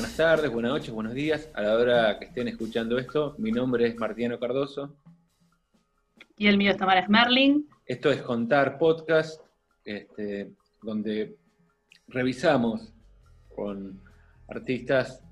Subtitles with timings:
[0.00, 1.50] buenas tardes, buenas noches, buenos días.
[1.52, 4.96] A la hora que estén escuchando esto, mi nombre es Martiano Cardoso.
[6.38, 7.68] Y el mío es Tamara Smerling.
[7.84, 9.42] Esto es Contar Podcast,
[9.84, 11.36] este, donde
[12.08, 12.94] revisamos
[13.54, 14.00] con
[14.48, 15.22] artistas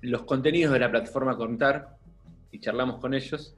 [0.00, 1.96] los contenidos de la plataforma Contar
[2.52, 3.56] y charlamos con ellos.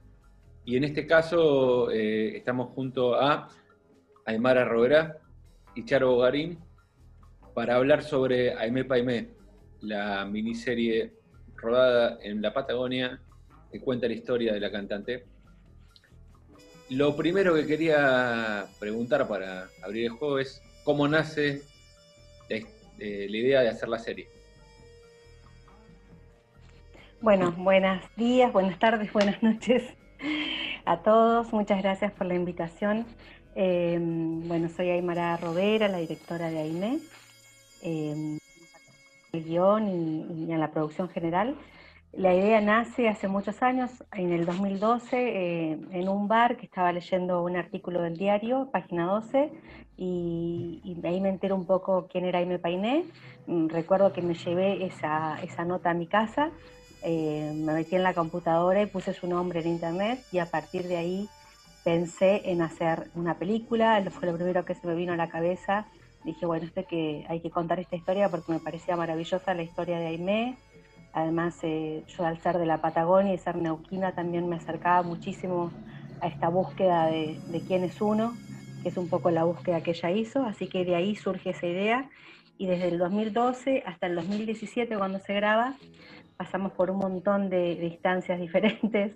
[0.65, 3.47] Y en este caso eh, estamos junto a
[4.25, 5.19] Aymara Roverá
[5.75, 6.57] y Charo Bogarín
[7.53, 9.40] para hablar sobre Aimé Paimé,
[9.81, 11.13] la miniserie
[11.55, 13.19] rodada en la Patagonia
[13.71, 15.25] que cuenta la historia de la cantante.
[16.89, 21.61] Lo primero que quería preguntar para abrir el juego es cómo nace
[22.49, 22.57] la,
[22.99, 24.27] eh, idea de hacer la serie.
[27.21, 29.83] Bueno, buenos días, buenas tardes, buenas noches
[30.85, 31.53] a todos.
[31.53, 33.05] Muchas gracias por la invitación.
[33.55, 36.99] Eh, bueno, soy Aymara Robera, la directora de AINE,
[37.83, 38.37] eh,
[39.33, 41.55] el guion y, en la producción general.
[42.13, 46.91] La idea nace hace muchos años, en el 2012, eh, en un bar que estaba
[46.91, 49.49] leyendo un artículo del diario, página 12,
[49.97, 53.05] y, ahí me entero un poco quién era Aime Painé.
[53.47, 56.51] Mm, recuerdo que me llevé esa, esa nota a mi casa
[57.03, 60.87] eh, me metí en la computadora y puse su nombre en internet y a partir
[60.87, 61.29] de ahí
[61.83, 65.87] pensé en hacer una película, fue lo primero que se me vino a la cabeza.
[66.23, 69.99] Dije, bueno, este que hay que contar esta historia porque me parecía maravillosa la historia
[69.99, 70.57] de Aimé.
[71.13, 75.71] Además, eh, yo al ser de la Patagonia y ser neuquina también me acercaba muchísimo
[76.21, 78.35] a esta búsqueda de, de quién es uno,
[78.83, 80.45] que es un poco la búsqueda que ella hizo.
[80.45, 82.09] Así que de ahí surge esa idea
[82.61, 85.73] y desde el 2012 hasta el 2017 cuando se graba,
[86.37, 89.15] pasamos por un montón de, instancias diferentes,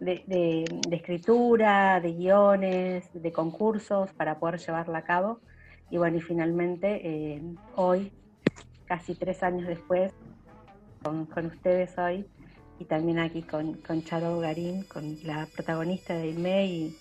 [0.00, 5.40] de, escritura, de guiones, de concursos para poder llevarla a cabo.
[5.90, 7.42] Y bueno, y finalmente eh,
[7.76, 8.12] hoy,
[8.86, 10.12] casi tres años después,
[11.02, 12.26] con, ustedes hoy,
[12.78, 16.96] y también aquí con, con Charo Garín, con la protagonista de Ilme y,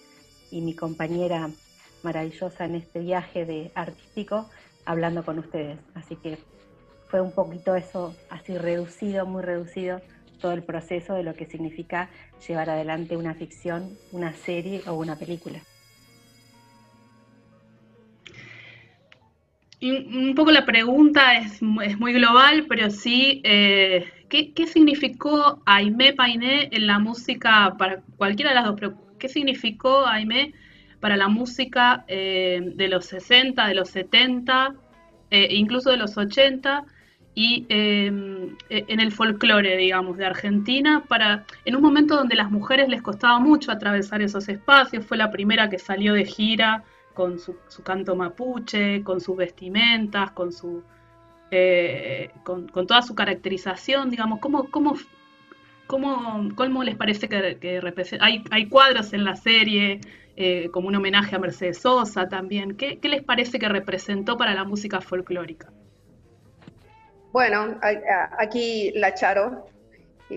[0.52, 1.50] y mi compañera
[2.04, 4.50] maravillosa en este viaje de artístico,
[4.86, 5.78] hablando con ustedes.
[5.94, 6.38] Así que
[7.10, 10.02] fue un poquito eso así reducido, muy reducido,
[10.40, 12.10] todo el proceso de lo que significa
[12.48, 15.60] llevar adelante una ficción, una serie o una película.
[19.82, 26.88] Un poco la pregunta es, muy global, pero sí, eh, ¿qué, significó Aimé Painé en
[26.88, 30.54] la música, para cualquiera de las dos, pero qué significó Aimé
[31.00, 34.74] para la música eh, de los 60, de los 70,
[35.30, 36.86] eh, incluso de los 80?
[37.40, 42.50] y em, e, en el folclore, digamos, de Argentina, para, en un momento donde las
[42.50, 46.84] mujeres les costaba mucho atravesar esos espacios, fue la primera que salió de gira
[47.18, 50.84] con su, canto mapuche, con sus vestimentas, con su
[51.50, 54.94] eh, con, toda su caracterización, digamos, ¿cómo, cómo,
[55.88, 58.24] cómo, les parece que, representa?
[58.24, 60.00] Hay, hay cuadros en la serie,
[60.36, 62.78] eh, como un homenaje a Mercedes Sosa también.
[62.78, 65.72] ¿Qué, ¿Qué les parece que representó para la música folclórica?
[67.32, 67.80] Bueno,
[68.38, 69.66] aquí la Charo,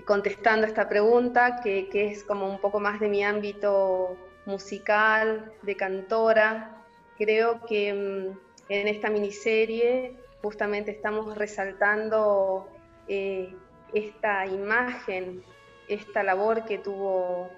[0.07, 4.17] contestando esta pregunta, que, es como un poco más de mi ámbito
[4.51, 6.77] musical, de cantora.
[7.17, 8.37] Creo que mm,
[8.69, 12.67] en esta miniserie justamente estamos resaltando
[13.07, 13.53] eh,
[13.93, 15.43] esta imagen,
[15.87, 17.49] esta labor que tuvo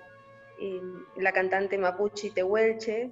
[0.60, 0.82] eh,
[1.18, 3.12] la cantante Mapuche Tehuelche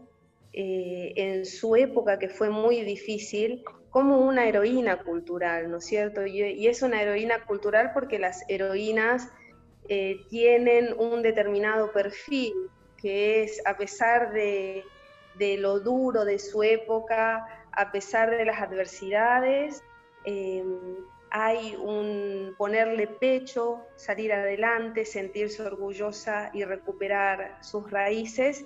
[0.53, 6.25] eh, en su época que fue muy difícil como una heroína cultural, ¿no es cierto?
[6.25, 9.30] Y, es una heroína cultural porque las heroínas
[10.30, 12.53] tienen un determinado perfil,
[13.01, 14.84] que es a pesar de,
[15.57, 19.84] lo duro de su época, a pesar de las adversidades,
[20.25, 20.63] eh,
[21.31, 28.66] hay un ponerle pecho, salir adelante, sentirse orgullosa y recuperar sus raíces.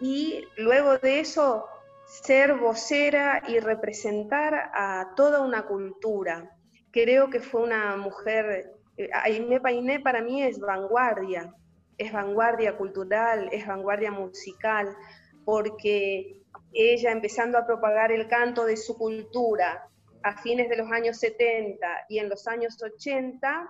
[0.00, 1.68] Y luego de eso
[2.06, 6.56] ser vocera y representar a toda una cultura.
[6.90, 11.54] Creo que fue una mujer, eh, Aime Painé para mí es vanguardia,
[11.98, 14.96] es vanguardia cultural, es vanguardia musical,
[15.44, 16.42] porque
[16.72, 19.88] ella empezando a propagar el canto de su cultura
[20.22, 23.68] a fines de los años 70 y en los años 80,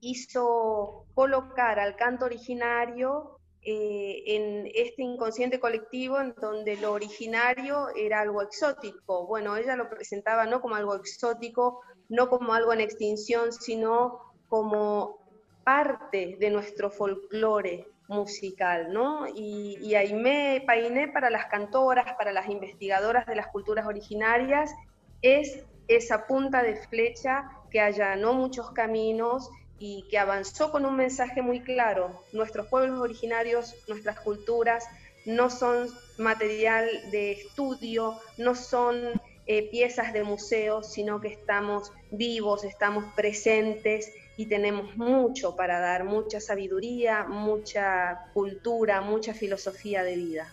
[0.00, 8.20] hizo colocar al canto originario eh, en este inconsciente colectivo en donde lo originario era
[8.20, 9.26] algo exótico.
[9.26, 14.18] Bueno, ella lo presentaba no como algo exótico, no como algo en extinción, sino
[14.48, 15.21] como
[15.64, 19.26] parte de nuestro folclore musical, ¿no?
[19.28, 24.74] Y, y Aimé Painé para las cantoras, para las investigadoras de las culturas originarias,
[25.22, 31.42] es esa punta de flecha que allanó muchos caminos y que avanzó con un mensaje
[31.42, 32.22] muy claro.
[32.32, 34.84] Nuestros pueblos originarios, nuestras culturas,
[35.24, 35.88] no son
[36.18, 38.96] material de estudio, no son
[39.46, 46.04] eh, piezas de museo, sino que estamos vivos, estamos presentes y tenemos mucho para dar,
[46.04, 50.52] mucha sabiduría, mucha cultura, mucha filosofía de vida.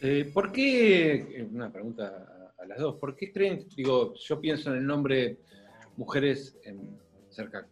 [0.00, 4.70] Eh, ¿Por qué, eh, una pregunta a, las dos, ¿por qué creen, digo, yo pienso
[4.70, 5.36] en el nombre
[5.96, 6.98] mujeres en,
[7.28, 7.66] cerca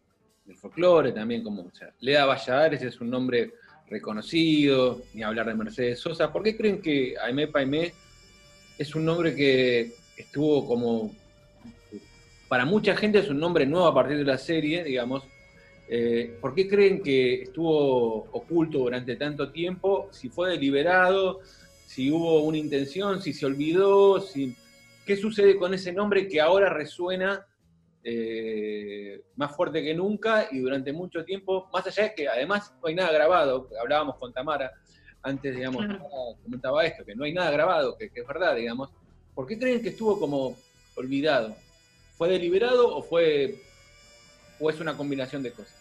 [0.44, 3.52] del folclore también, como, o sea, Lea Valladares es un nombre
[3.88, 7.93] reconocido, ni hablar de Mercedes Sosa, ¿por qué creen que Aimé Paimé
[8.78, 11.14] es un nombre que estuvo como,
[12.52, 15.25] para mucha gente es un nombre nuevo a partir de la serie, digamos,
[15.88, 20.10] eh, ¿por qué creen que estuvo oculto durante tanto tiempo?
[20.10, 21.40] Si fue deliberado,
[21.87, 24.54] si hubo una intención, si se olvidó, si...
[25.06, 27.46] ¿qué sucede con ese nombre que ahora resuena
[28.04, 32.88] eh, más fuerte que nunca y durante mucho tiempo, más allá de que además no
[32.88, 34.70] hay nada grabado, hablábamos con Tamara
[35.22, 35.87] antes, digamos,
[36.43, 38.90] comentaba esto, que no hay nada grabado, que, es verdad, digamos,
[39.34, 40.54] ¿por qué creen que estuvo como
[40.96, 41.56] olvidado?
[42.17, 43.62] ¿Fue deliberado o fue
[44.61, 45.75] o es una combinación de cosas?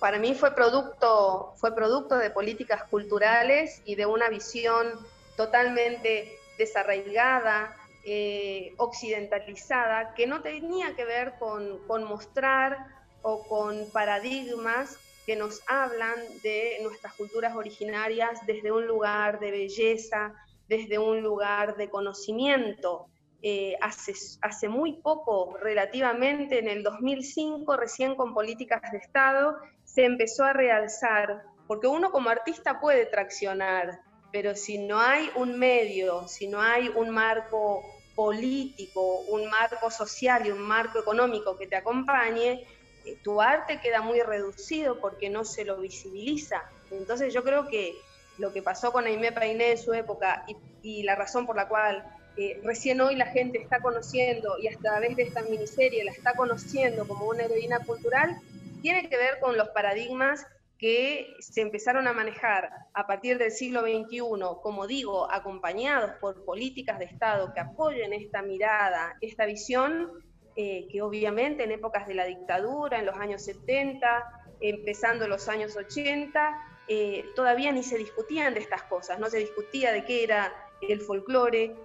[0.00, 4.98] Para mí fue producto, fue producto de políticas culturales y de una visión
[5.36, 12.78] totalmente desarraigada, eh, occidentalizada que no tenía que ver con, mostrar
[13.20, 14.96] o con paradigmas
[15.26, 20.34] que nos hablan de nuestras culturas originarias desde un lugar de belleza,
[20.66, 23.06] desde un lugar de conocimiento.
[23.42, 30.04] Eh, hace, hace muy poco, relativamente en el 2005, recién con políticas de Estado, se
[30.04, 34.00] empezó a realzar, porque uno como artista puede traccionar,
[34.30, 37.82] pero si no hay un medio, si no hay un marco
[38.14, 42.66] político, un marco social y un marco económico que te acompañe,
[43.04, 46.62] eh, tu arte queda muy reducido porque no se lo visibiliza.
[46.90, 47.94] Entonces yo creo que
[48.38, 50.44] lo que pasó con Aimé Painé en su época
[50.82, 52.04] y, la razón por la cual
[52.36, 56.34] eh, recién hoy la gente está conociendo y a través de esta miniserie la está
[56.34, 58.36] conociendo como una heroína cultural,
[58.82, 60.46] tiene que ver con los paradigmas
[60.78, 64.22] que se empezaron a manejar a partir del siglo XXI,
[64.62, 70.10] como digo, acompañados por políticas de Estado que apoyen esta mirada, esta visión,
[70.56, 75.76] eh, que obviamente en épocas de la dictadura, en los años 70, empezando los años
[75.76, 80.52] 80, eh, todavía ni se discutían de estas cosas, no se discutía de qué era
[80.80, 81.76] el folclore,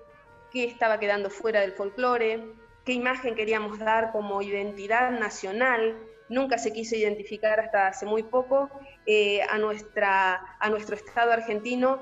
[0.55, 2.41] qué estaba quedando fuera del folclore,
[2.85, 5.97] qué imagen queríamos dar como identidad nacional,
[6.29, 8.69] nunca se quiso identificar hasta hace muy poco
[9.05, 11.99] eh, a, nuestro Estado argentino,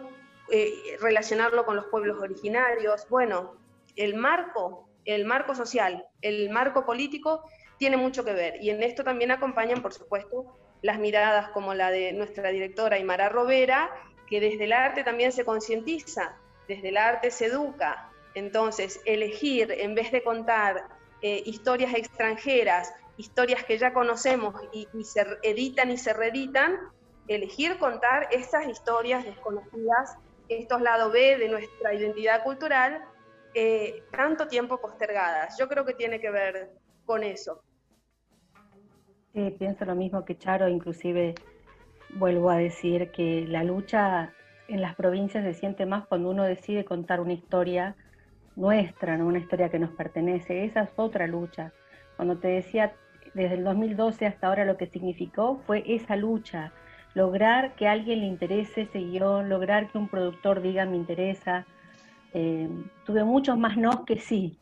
[0.51, 0.71] eh,
[1.01, 3.07] relacionarlo con los pueblos originarios.
[3.09, 3.55] Bueno,
[3.95, 7.43] el marco, el marco social, el marco político
[7.79, 10.45] tiene mucho que ver y en esto también acompañan, por supuesto,
[10.83, 13.89] las miradas como la de nuestra directora Aymara Robera,
[14.27, 18.12] que desde el arte también se concientiza, desde el arte se educa.
[18.35, 20.87] Entonces, elegir en vez de contar
[21.21, 26.77] eh, historias extranjeras historias que ya conocemos y, se editan y se reeditan,
[27.27, 30.17] elegir contar estas historias desconocidas,
[30.49, 33.03] estos lados B de nuestra identidad cultural,
[33.53, 35.57] eh, tanto tiempo postergadas.
[35.57, 36.71] Yo creo que tiene que ver
[37.05, 37.63] con eso.
[39.33, 41.35] Sí, pienso lo mismo que Charo, inclusive
[42.15, 44.33] vuelvo a decir que la lucha
[44.67, 47.95] en las provincias se siente más cuando uno decide contar una historia
[48.55, 50.65] nuestra, una historia que nos pertenece.
[50.65, 51.71] Esa es otra lucha.
[52.15, 52.93] Cuando te decía
[53.33, 56.71] desde el 2012 hasta ahora lo que significó fue esa lucha,
[57.13, 61.65] lograr que alguien le interese ese lograr que un productor diga me interesa.
[62.33, 62.67] Eh,
[63.05, 64.57] tuve muchos más no que sí,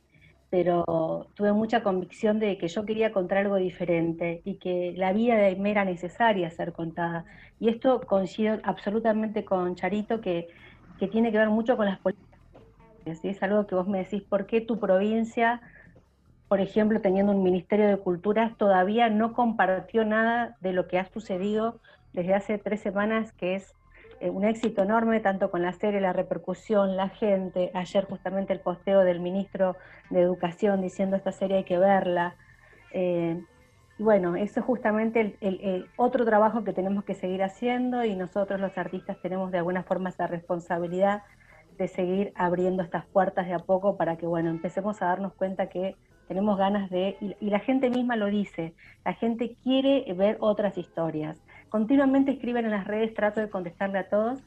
[0.50, 5.36] pero tuve mucha convicción de que yo quería contar algo diferente y que la vida
[5.36, 7.25] de Aime era necesaria ser contada.
[7.60, 10.50] Y esto coincide absolutamente con Charito, que,
[11.00, 12.30] que tiene que ver mucho con las políticas.
[13.05, 15.62] Es algo que vos me decís, ¿por qué tu provincia
[16.51, 21.05] por ejemplo, teniendo un Ministerio de Culturas, todavía no compartió nada de lo que ha
[21.05, 21.79] sucedido
[22.12, 23.74] desde hace tres semanas, que es
[24.20, 27.72] eh, un éxito enorme, tanto con la serie, la repercusión, la gente.
[27.74, 29.77] Ayer justamente el posteo del ministro
[30.10, 32.36] de Educación diciendo esta serie hay que verla.
[32.91, 33.41] Eh,
[33.98, 38.60] y bueno, eso es justamente el, otro trabajo que tenemos que seguir haciendo y nosotros
[38.60, 41.24] los artistas tenemos de alguna forma esa responsabilidad
[41.81, 45.67] de seguir abriendo estas puertas de a poco para que, bueno, empecemos a darnos cuenta
[45.67, 45.95] que
[46.27, 48.73] tenemos ganas de, y, la gente misma lo dice,
[49.03, 51.38] la gente quiere ver otras historias.
[51.69, 54.39] Continuamente escriben en las redes, trato de contestarle a todos,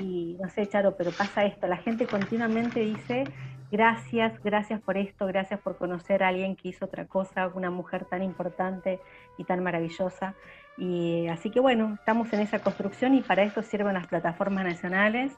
[0.00, 3.24] y no sé, Charo, pero pasa esto, la gente continuamente dice
[3.70, 8.06] Gracias, gracias por esto, gracias por conocer a alguien que hizo otra cosa, una mujer
[8.06, 8.98] tan importante
[9.36, 10.34] y tan maravillosa.
[10.78, 15.36] Y así que bueno, estamos en esa construcción y para esto sirven las plataformas nacionales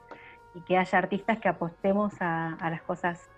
[0.53, 3.29] y que haya artistas que apostemos a, las cosas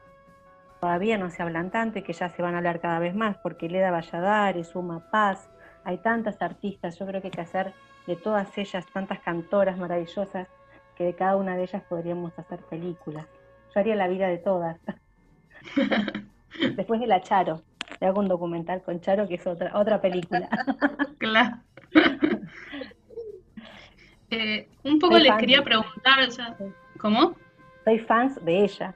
[0.80, 3.38] todavía no se hablan tanto y que ya se van a hablar cada vez más,
[3.38, 5.50] porque Leda Valladares, Suma Paz,
[5.86, 7.74] hay tantas artistas, yo creo que hay que hacer
[8.08, 10.48] de todas ellas tantas cantoras maravillosas
[10.96, 13.26] que de cada una de ellas podríamos hacer películas.
[13.74, 14.78] Yo haría la vida de todas.
[16.76, 17.62] Después de la Charo,
[18.00, 20.50] le hago un documental con Charo que es otra, otra película.
[21.18, 21.58] claro.
[24.36, 26.20] Eh, un poco les quería preguntar,
[27.04, 27.36] ¿cómo?
[27.84, 28.96] Soy fans de ella,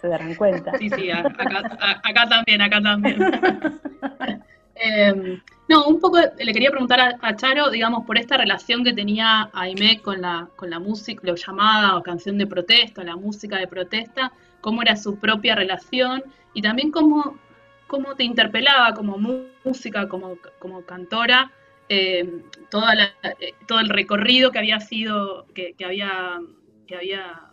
[0.00, 0.76] se darán cuenta.
[0.78, 3.18] Sí, sí, acá, también, acá también.
[4.78, 9.48] Em, no, un poco le quería preguntar a, Charo, digamos, por esta relación que tenía
[9.54, 13.66] Aimé con la, con la música, lo llamada o canción de protesta, la música de
[13.66, 16.22] protesta, cómo era su propia relación
[16.52, 17.38] y también cómo,
[17.86, 19.16] cómo te interpelaba como
[19.64, 21.50] música, como, como cantora,
[21.88, 26.38] eh, toda eh, todo el recorrido que había sido, que, había,
[26.86, 27.50] que había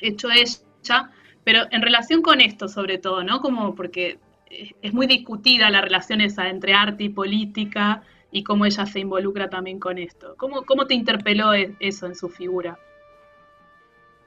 [0.00, 1.10] hecho ella,
[1.44, 3.40] pero en relación con esto sobre todo, ¿no?
[3.40, 4.18] Como porque
[4.50, 9.48] es muy discutida la relación esa entre arte y política y cómo ella se involucra
[9.48, 10.34] también con esto.
[10.36, 12.78] ¿Cómo, cómo te interpeló e, eso en su figura?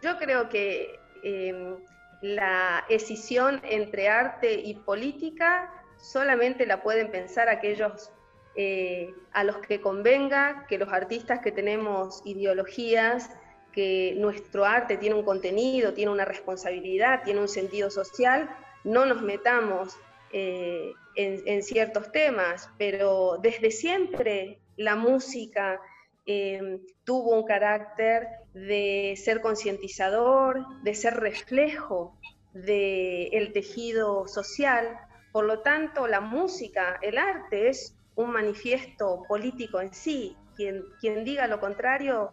[0.01, 1.75] Yo creo que em,
[2.21, 8.12] la escisión entre arte y política solamente la pueden pensar aquellos
[8.55, 13.29] eh, a los que convenga que los artistas que tenemos ideologías,
[13.75, 18.50] que nuestro arte tiene un contenido, tiene una responsabilidad, tiene un sentido social,
[18.86, 19.98] no nos metamos
[20.32, 25.82] eh, en, ciertos temas, pero desde siempre la música
[26.25, 32.17] eh, tuvo un carácter de ser concientizador, de ser reflejo
[32.53, 34.98] del tejido social.
[35.34, 40.38] Por lo tanto, la música, el arte es un manifiesto político en sí.
[40.55, 42.32] Quien, quien diga lo contrario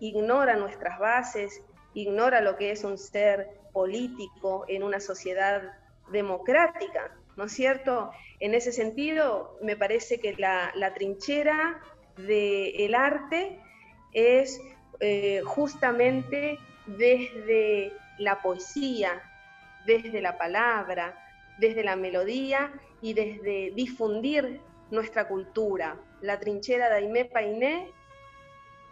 [0.00, 1.62] ignora nuestras bases,
[1.94, 5.62] ignora lo que es un ser político en una sociedad
[6.10, 8.10] democrática, ¿no es cierto?
[8.40, 11.80] En ese sentido, me parece que la, trinchera
[12.16, 13.60] del arte
[14.12, 14.60] es
[14.98, 19.22] eh, justamente desde la poesía,
[19.86, 21.16] desde la palabra,
[21.58, 25.96] desde la melodía y desde difundir nuestra cultura.
[26.20, 27.92] La trinchera de Aimé Painé,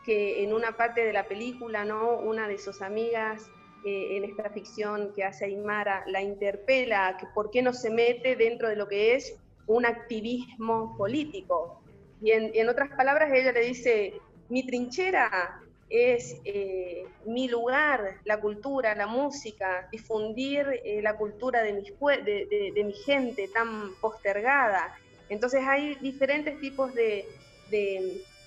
[0.05, 2.19] que en una parte de la película, ¿no?
[2.19, 3.50] una de sus amigas
[3.85, 8.37] eh, en esta ficción que hace Aymara la interpela, que por qué no se mete
[8.37, 9.37] dentro de lo que es
[9.67, 11.83] un activismo político.
[12.21, 14.14] Y en, otras palabras, ella le dice,
[14.49, 21.75] mi trinchera es eh, mi lugar, la cultura, la música, difundir eh, la cultura de,
[21.75, 21.93] mis,
[22.25, 27.26] de, de mi gente tan postergada, entonces hay diferentes tipos de,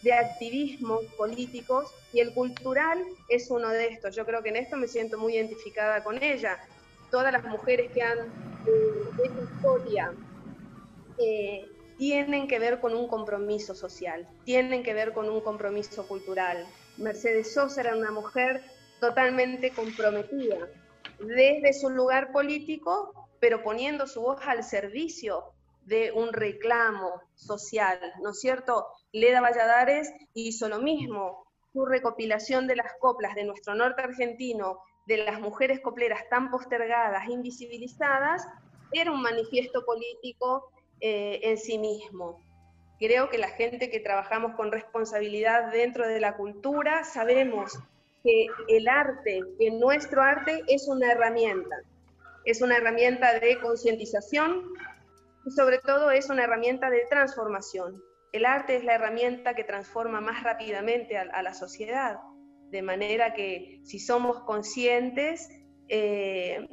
[0.09, 4.15] activismos políticos y el cultural es uno de estos.
[4.15, 6.57] Yo creo que en esto me siento muy identificada con ella.
[7.11, 10.13] Todas las mujeres que han eh, hecho historia
[11.17, 16.65] eh, tienen que ver con un compromiso social, tienen que ver con un compromiso cultural.
[16.97, 18.63] Mercedes Sosa era una mujer
[18.99, 20.67] totalmente comprometida
[21.19, 25.53] desde su lugar político, pero poniendo su voz al servicio
[25.85, 28.87] de un reclamo social, ¿no es cierto?
[29.13, 35.17] Leda Valladares hizo lo mismo, su recopilación de las coplas de nuestro norte argentino, de
[35.17, 38.47] las mujeres copleras tan postergadas, invisibilizadas,
[38.91, 42.41] era un manifiesto político eh, en sí mismo.
[42.99, 47.79] Creo que la gente que trabajamos con responsabilidad dentro de la cultura sabemos
[48.23, 51.77] que el arte, que nuestro arte es una herramienta,
[52.45, 54.71] es una herramienta de concientización,
[55.45, 58.01] y sobre todo es una herramienta de transformación.
[58.31, 62.19] El arte es la herramienta que transforma más rápidamente a, la sociedad,
[62.69, 65.49] de manera que si somos conscientes,
[65.89, 66.67] eh,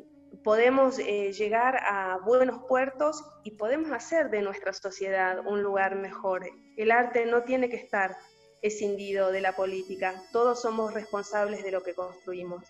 [0.45, 6.49] podemos eh, llegar a buenos puertos y podemos hacer de nuestra sociedad un lugar mejor.
[6.77, 8.17] El arte no tiene que estar
[8.63, 12.65] escindido de la política, todos somos responsables de lo que construimos.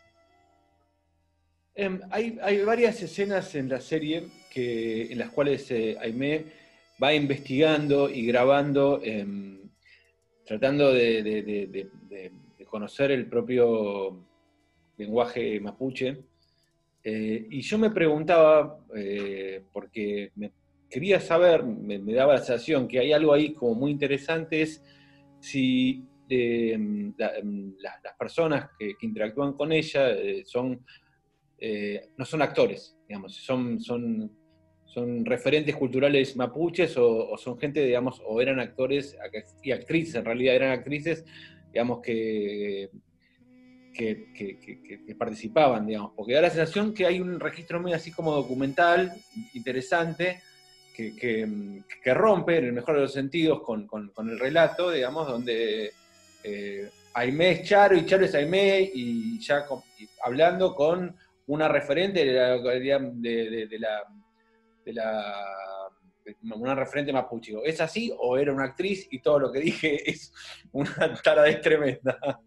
[1.75, 5.97] Em, hay, varias escenas en la serie que, en las cuales eh,
[7.02, 9.71] va investigando y grabando, em,
[10.45, 11.88] tratando de,
[12.67, 14.26] conocer el propio
[14.99, 16.19] lenguaje mapuche.
[17.02, 20.52] Eh, y yo me preguntaba, eh, porque me
[20.90, 24.85] quería saber, me, daba la sensación que hay algo ahí como muy interesante, es
[25.40, 30.14] si em, las personas que, interactúan con ella
[30.45, 30.85] son
[31.61, 34.31] eh, no son actores, digamos, son, son,
[34.99, 39.17] son referentes culturales mapuches o, son gente, digamos, o eran actores
[39.62, 41.25] y actrices, en realidad eran actrices,
[41.73, 42.90] digamos, que,
[43.95, 49.12] que, participaban, digamos, porque da la sensación que hay un registro muy así como documental,
[49.55, 50.40] interesante,
[50.95, 53.88] que, rompe, en el mejor de los sentidos, con,
[54.31, 55.93] el relato, digamos, donde
[56.43, 59.64] eh, Aimé es Charo y Charo es Aimé, y ya
[60.23, 64.02] hablando con una referente de la, de, la,
[64.88, 65.45] de la
[66.54, 67.54] una referente mapuche.
[67.64, 70.33] ¿Es así o era una actriz y todo lo que dije es
[70.73, 72.18] una taradez tremenda?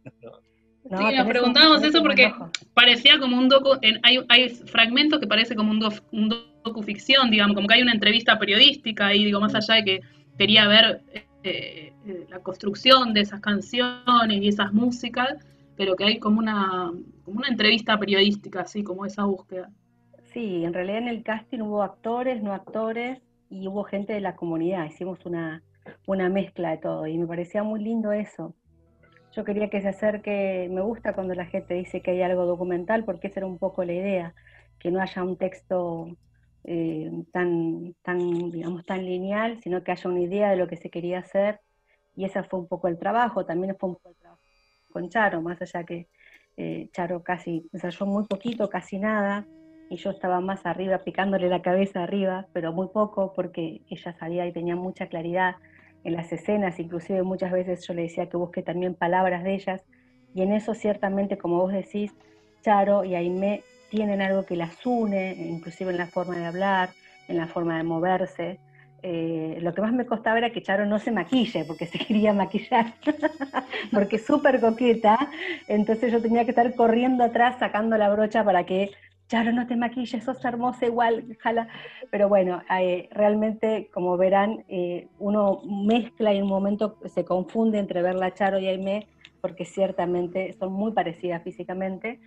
[0.84, 2.34] sí, nos preguntábamos eso porque
[2.74, 6.30] parecía como un docu, hay, hay, fragmentos que parece como un, un
[6.64, 10.02] docuficción, digamos, como que hay una entrevista periodística y digo, más allá de que
[10.38, 11.02] quería ver
[11.44, 15.44] eh, eh, la construcción de esas canciones y esas músicas,
[15.76, 16.92] pero que hay como una,
[17.24, 19.72] como una entrevista periodística, así como esa búsqueda.
[20.34, 24.38] Sí, en realidad en el casting hubo actores, no actores, y hubo gente de la
[24.38, 25.62] comunidad, hicimos una,
[26.08, 28.56] una mezcla de todo, y me parecía muy lindo eso.
[29.34, 33.04] Yo quería que se acerque, me gusta cuando la gente dice que hay algo documental,
[33.04, 34.34] porque esa era un poco la idea,
[34.80, 36.08] que no haya un texto
[36.64, 40.90] eh, tan, tan, digamos, tan lineal, sino que haya una idea de lo que se
[40.90, 41.60] quería hacer,
[42.16, 44.42] y ese fue un poco el trabajo, también fue un poco el trabajo
[44.94, 46.08] con Charo, más allá que
[46.56, 49.46] eh, Charo casi ensayó muy poquito, casi nada,
[49.92, 54.48] y yo estaba más arriba, picándole la cabeza arriba, pero muy poco, porque ella sabía
[54.48, 55.56] y tenía mucha claridad
[56.06, 59.84] en las escenas, inclusive muchas veces yo le decía que busque también palabras de ellas,
[60.34, 62.14] y en eso ciertamente, como vos decís,
[62.62, 66.92] Charo y Aimé tienen algo que las une, inclusive en la forma de hablar,
[67.28, 68.60] en la forma de moverse,
[69.04, 72.32] eh, lo que más me costaba era que Charo no se maquille, porque se quería
[72.32, 72.94] maquillar,
[73.92, 75.20] porque es súper coqueta,
[75.68, 78.92] entonces yo tenía que estar corriendo atrás sacando la brocha para que
[79.32, 81.70] Charo no te maquilles, sos hermosa igual, jala.
[82.10, 87.80] Pero bueno, eh, realmente, como verán, eh, uno mezcla y en un momento se confunde
[87.80, 89.08] entre verla Charo y Aimee,
[89.40, 92.20] porque ciertamente son muy parecidas físicamente,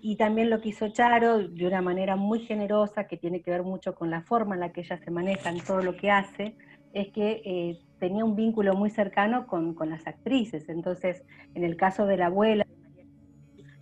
[0.00, 3.64] y también lo que hizo Charo de una manera muy generosa, que tiene que ver
[3.64, 6.54] mucho con la forma en la que ella se maneja en todo lo que hace,
[6.92, 10.68] es que eh, tenía un vínculo muy cercano con, las actrices.
[10.68, 11.24] Entonces,
[11.56, 12.64] en el caso de la abuela,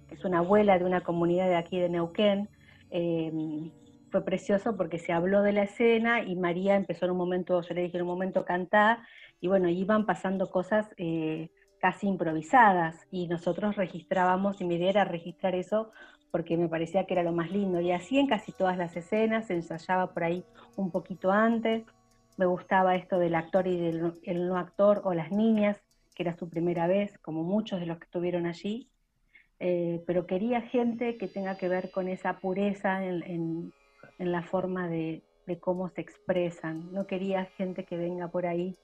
[0.08, 2.48] que es una abuela de una comunidad de aquí de Neuquén,
[2.92, 3.70] em,
[4.10, 7.74] fue precioso porque se habló de la escena y María empezó en un momento, yo
[7.74, 8.98] le dije en un momento cantar,
[9.40, 11.50] y bueno, iban pasando cosas eh,
[11.80, 15.90] casi improvisadas y nosotros registrábamos y mi idea era registrar eso
[16.30, 19.48] porque me parecía que era lo más lindo y así en casi todas las escenas,
[19.48, 20.44] se ensayaba por ahí
[20.76, 21.84] un poquito antes,
[22.36, 25.82] me gustaba esto del actor y del no actor o las niñas,
[26.14, 28.88] que era su primera vez, como muchos de los que estuvieron allí,
[29.62, 33.72] eh, pero quería gente que tenga que ver con esa pureza en,
[34.18, 38.76] la forma de, de, cómo se expresan, no quería gente que venga por ahí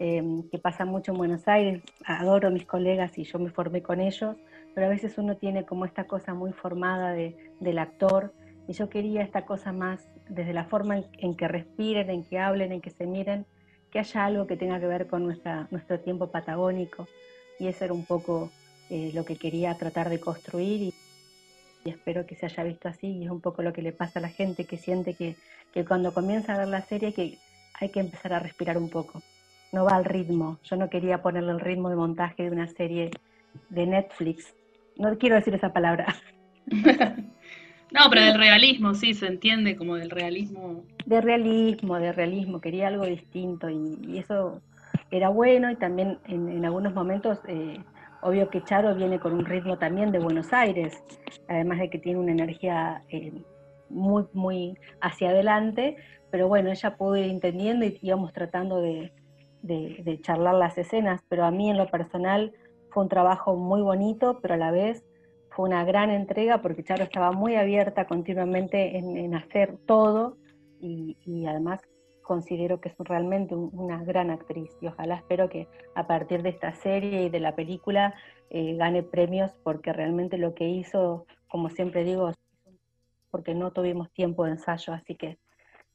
[0.00, 3.82] Em, que pasa mucho en Buenos Aires, adoro a mis colegas y yo me formé
[3.82, 4.36] con ellos,
[4.72, 8.32] pero a veces uno tiene como esta cosa muy formada del actor,
[8.68, 12.70] y yo quería esta cosa más desde la forma en, que respiren, en que hablen,
[12.70, 13.44] en que se miren,
[13.90, 17.08] que haya algo que tenga que ver con nuestra, nuestro tiempo patagónico,
[17.58, 18.52] y eso era un poco
[18.90, 20.94] eh, lo que quería tratar de construir y,
[21.84, 24.22] espero que se haya visto así, y es un poco lo que le pasa a
[24.22, 25.36] la gente que siente que,
[25.72, 27.38] que cuando comienza a ver la serie que
[27.80, 29.22] hay que empezar a respirar un poco
[29.72, 30.58] no va al ritmo.
[30.64, 33.10] Yo no quería ponerle el ritmo de montaje de una serie
[33.68, 34.54] de Netflix.
[34.96, 36.14] No quiero decir esa palabra.
[36.66, 40.84] no, pero del realismo, sí, se entiende como del realismo.
[41.06, 44.60] De realismo, de realismo, quería algo distinto y, eso
[45.10, 47.78] era bueno y también en, algunos momentos, eh,
[48.22, 51.02] obvio que Charo viene con un ritmo también de Buenos Aires,
[51.48, 53.32] además de que tiene una energía eh,
[53.88, 55.96] muy, muy hacia adelante,
[56.30, 59.12] pero bueno, ella pudo ir entendiendo y íbamos tratando de,
[59.62, 62.52] de, charlar las escenas, pero a mí en lo personal
[62.90, 65.04] fue un trabajo muy bonito, pero a la vez
[65.50, 70.36] fue una gran entrega porque Charo estaba muy abierta continuamente en, hacer todo
[70.80, 71.80] y, además
[72.28, 76.74] considero que es realmente una gran actriz y ojalá espero que a partir de esta
[76.74, 78.14] serie y de la película
[78.50, 82.32] eh, gane premios porque realmente lo que hizo, como siempre digo,
[83.30, 85.38] porque no tuvimos tiempo de ensayo, así que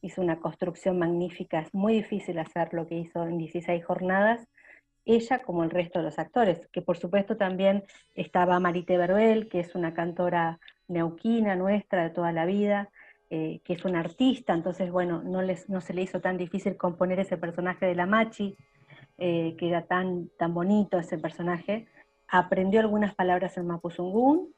[0.02, 4.48] hizo una construcción magnífica, es muy difícil hacer lo que hizo en 16 jornadas,
[5.06, 7.84] ella como el resto de los actores, que por supuesto también
[8.16, 12.90] estaba Marite Berbel, que es una cantora neuquina nuestra de toda la vida,
[13.30, 16.78] eh, que es una artista, entonces bueno, no, les, no se le hizo tan difícil
[16.78, 18.56] componer ese personaje de la Machi,
[19.18, 21.88] eh, que era tan, tan bonito ese personaje,
[22.28, 24.54] aprendió algunas palabras en Mapuzungún,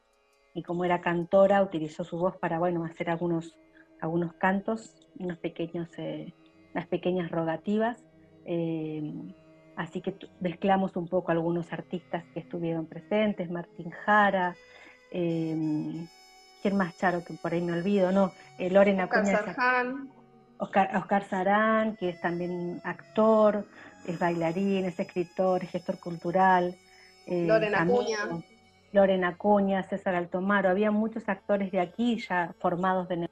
[0.56, 3.58] y como era cantora, utilizó su voz para, bueno, hacer algunos,
[4.00, 6.32] algunos cantos, unos pequeños, eh,
[6.88, 8.02] pequeñas rogativas.
[8.46, 9.12] Eh,
[9.76, 14.56] así que mezclamos un poco algunos artistas que estuvieron presentes, Martín Jara,
[15.12, 16.06] eh,
[16.66, 18.10] ¿quién más, Charo, que por ahí me olvido?
[18.10, 20.10] No, Lorena Oscar Sarján.
[20.58, 23.64] Oscar, Oscar Sarán, que es también actor,
[24.04, 26.74] es bailarín, es escritor, es gestor cultural.
[27.28, 28.18] Lorena Acuña.
[28.90, 33.30] Lorena Acuña, César Altomaro, había muchos actores de aquí ya formados de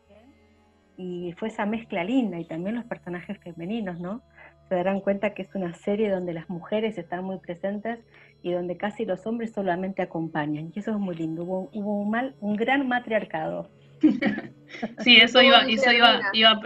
[0.97, 4.23] y fue esa mezcla linda y también los personajes femeninos, ¿no?
[4.69, 7.99] Se darán cuenta que es una serie donde las mujeres están muy presentes
[8.45, 10.71] y donde casi los hombres solamente acompañan.
[10.75, 11.43] Y eso es muy lindo.
[11.43, 13.71] Hubo, un, mal, un gran matriarcado.
[15.03, 16.61] sí, eso iba, eso iba, iba,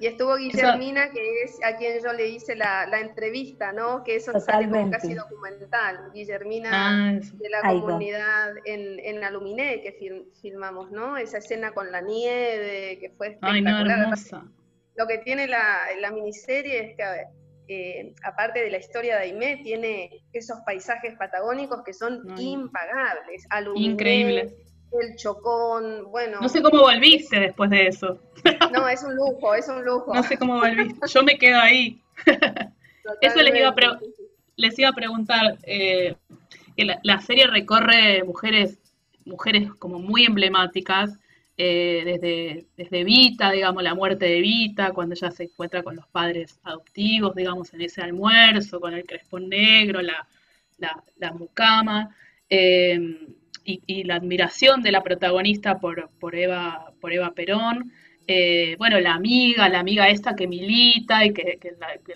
[0.00, 4.04] y estuvo Guillermina, que es a quien yo le hice la, entrevista, ¿no?
[4.04, 6.10] Que eso sale como casi documental.
[6.12, 9.96] Guillermina ah, de la comunidad en, en Aluminé, que
[10.40, 11.16] filmamos, ¿no?
[11.16, 14.14] Esa escena con la nieve, que fue espectacular.
[14.96, 17.04] Lo que tiene la, la miniserie es que,
[17.68, 23.46] eh, aparte de la historia de Aimé, tiene esos paisajes patagónicos que son impagables.
[23.50, 24.54] Aluminé, Increíbles
[25.00, 26.40] el chocón, bueno.
[26.40, 28.20] No sé cómo volviste después de eso.
[28.72, 30.14] No, es un lujo, es un lujo.
[30.14, 32.02] No sé cómo volviste, yo me quedo ahí.
[33.20, 34.00] Eso les iba a,
[34.56, 36.14] les iba a preguntar, eh,
[36.76, 38.78] la, serie recorre mujeres,
[39.24, 41.18] mujeres como muy emblemáticas,
[41.56, 46.06] eh, desde, desde Vita, digamos, la muerte de Vita, cuando ella se encuentra con los
[46.08, 50.26] padres adoptivos, digamos, en ese almuerzo, con el crespón negro, la,
[50.78, 52.14] la, mucama.
[52.48, 52.98] Eh,
[53.64, 57.92] y, la admiración de la protagonista por, por, Eva, por Eva Perón.
[58.26, 61.58] Eh, bueno, la amiga, la amiga esta que milita y que,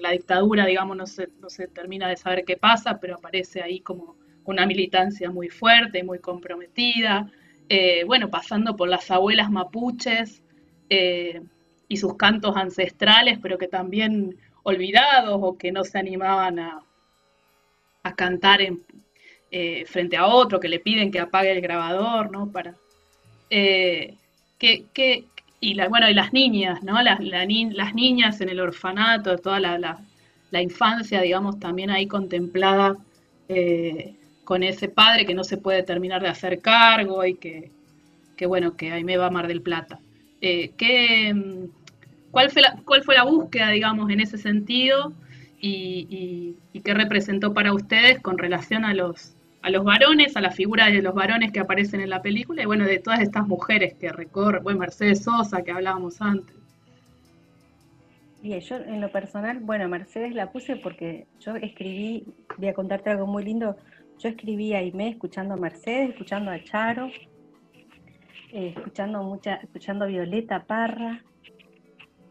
[0.00, 3.80] la, dictadura, digamos, no se, no se termina de saber qué pasa, pero aparece ahí
[3.80, 7.30] como una militancia muy fuerte y muy comprometida.
[7.68, 10.42] Eh, bueno, pasando por las abuelas mapuches
[10.88, 11.42] eh,
[11.86, 16.82] y sus cantos ancestrales, pero que también olvidados o que no se animaban a,
[18.02, 18.82] a cantar en,
[19.50, 22.50] eh, frente a otro, que le piden que apague el grabador, ¿no?
[22.50, 22.74] Para,
[23.50, 25.24] que,
[25.60, 27.02] y la, bueno, y las niñas, ¿no?
[27.02, 32.96] Las, las niñas en el orfanato, toda la, infancia, digamos, también ahí contemplada
[34.48, 37.70] con ese padre que no se puede terminar de hacer cargo y que,
[38.34, 40.00] que bueno, que ahí me va a Mar del Plata.
[40.40, 41.34] ¿qué,
[42.30, 45.12] cuál, fue la, ¿Cuál fue la búsqueda, digamos, en ese sentido?
[45.60, 50.86] y, qué representó para ustedes con relación a los, a los varones, a la figura
[50.86, 54.10] de los varones que aparecen en la película y bueno, de todas estas mujeres que
[54.10, 56.56] recorren, bueno, Mercedes Sosa que hablábamos antes.
[58.40, 62.24] Bien, yo en lo personal, bueno, Mercedes la puse porque yo escribí,
[62.56, 63.76] voy a contarte algo muy lindo,
[64.18, 67.08] yo escribí a Aimé escuchando a Mercedes, escuchando a Charo,
[68.52, 71.22] eh, escuchando mucha, escuchando a Violeta Parra,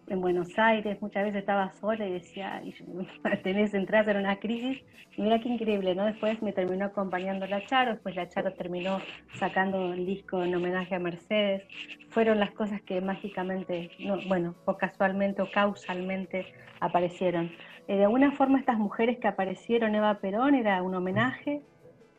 [0.08, 2.62] en Buenos Aires, muchas veces estaba sola y decía,
[3.44, 4.82] tenés entrar en una crisis,
[5.16, 6.06] y mira qué increíble, ¿no?
[6.06, 9.00] Después me terminó acompañando la Charo, después la Charo terminó
[9.34, 11.64] sacando el disco en homenaje a Mercedes,
[12.10, 13.92] fueron las cosas que mágicamente,
[14.28, 16.46] bueno, o casualmente o causalmente
[16.80, 17.52] aparecieron.
[17.88, 21.64] Eh, de alguna forma estas mujeres que aparecieron, Eva Perón, era un homenaje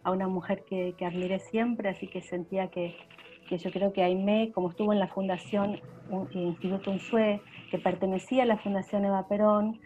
[0.09, 2.97] a una mujer que, admiré siempre, así que sentía que,
[3.49, 5.81] que yo creo que Aimé, como estuvo en la fundación
[6.33, 7.40] Instituto Unsue,
[7.71, 9.81] que pertenecía a la Fundación Eva Perón,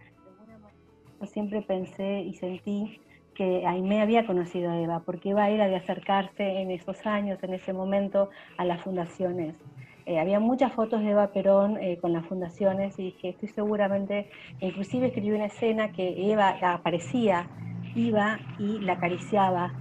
[1.20, 3.00] yo siempre pensé y sentí
[3.34, 7.54] que Aimé había conocido a Eva, porque Eva era de acercarse en esos años, en
[7.54, 9.56] ese momento, a las fundaciones.
[10.04, 14.30] Eh, había muchas fotos de Eva Perón eh, con las fundaciones y que estoy seguramente,
[14.60, 17.48] inclusive escribí una escena que Eva aparecía,
[17.94, 19.72] iba y la acariciaba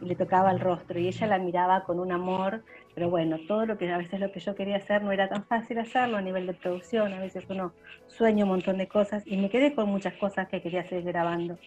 [0.00, 2.62] y le tocaba el rostro y ella la miraba con un amor
[2.94, 5.44] pero bueno, todo lo que a veces lo que yo quería hacer no era tan
[5.44, 7.72] fácil hacerlo a nivel de producción, a veces uno
[8.06, 11.58] sueña un montón de cosas y me quedé con muchas cosas que quería seguir grabando.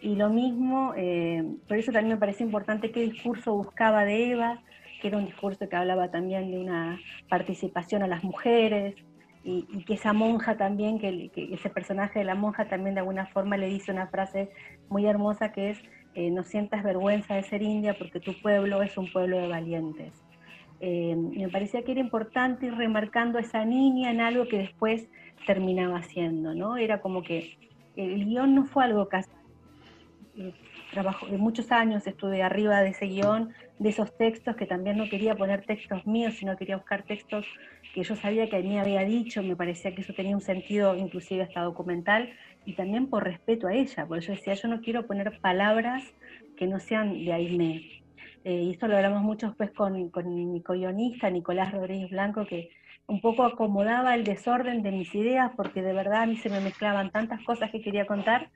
[0.00, 4.62] Y lo mismo, eh, por eso también me parece importante qué discurso buscaba de Eva,
[5.02, 8.94] que era un discurso que hablaba también de una participación a las mujeres,
[9.42, 13.56] y, que esa monja también, que, ese personaje de la monja también de alguna forma
[13.56, 14.50] le dice una frase
[14.88, 15.82] muy hermosa que es,
[16.18, 20.12] eh, no sientas vergüenza de ser india porque tu pueblo es un pueblo de valientes.
[20.80, 25.08] Eh, me parecía que era importante ir remarcando a esa niña en algo que después
[25.46, 26.76] terminaba haciendo, ¿no?
[26.76, 27.56] Era como que
[27.94, 29.30] el guion no fue algo casi...
[30.36, 30.52] Eh,
[30.90, 35.36] trabajo, muchos años estuve arriba de ese guion, de esos textos, que también no quería
[35.36, 37.46] poner textos míos, sino quería buscar textos
[37.94, 40.96] que yo sabía que a mí había dicho, me parecía que eso tenía un sentido
[40.96, 42.32] inclusive hasta documental,
[42.68, 46.04] y también por respeto a ella, porque yo decía, yo no quiero poner palabras
[46.54, 47.82] que no sean de Aimé,
[48.44, 52.68] eh, y esto lo hablamos mucho después con, con mi co-guionista, Nicolás Rodríguez Blanco, que
[53.06, 56.60] un poco acomodaba el desorden de mis ideas, porque de verdad a mí se me
[56.60, 58.50] mezclaban tantas cosas que quería contar.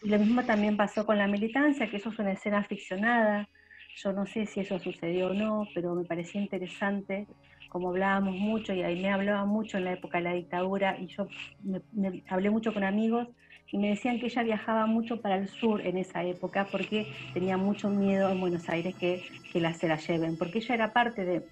[0.00, 3.48] Y lo mismo también pasó con la militancia, que eso es una escena ficcionada.
[3.96, 7.26] Yo no sé si eso sucedió o no, pero me parecía interesante,
[7.70, 11.06] como hablábamos mucho, y ahí me hablaba mucho en la época de la dictadura, y
[11.06, 11.26] yo
[11.62, 13.28] me hablé mucho con amigos
[13.72, 17.56] y me decían que ella viajaba mucho para el sur en esa época porque tenía
[17.56, 21.24] mucho miedo en Buenos Aires que, que la, se la lleven, porque ella era parte
[21.24, 21.46] de,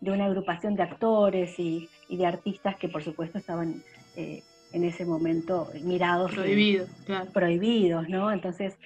[0.00, 3.82] de una agrupación de actores y, y, de artistas que por supuesto estaban
[4.16, 6.32] eh, en ese momento mirados.
[6.32, 7.30] Prohibidos, claro.
[7.30, 8.32] Prohibidos, ¿no?
[8.32, 8.76] Entonces,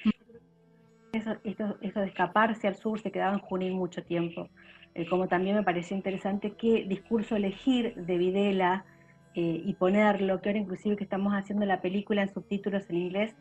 [1.12, 4.51] eso, esto, eso, de escaparse al sur se quedaba en Junín mucho tiempo.
[4.96, 8.87] Eh, como también me pareció interesante qué discurso elegir de Videla,
[9.35, 13.37] eh, y ponerlo, que ahora inclusive que estamos haciendo la película en subtítulos en inglés,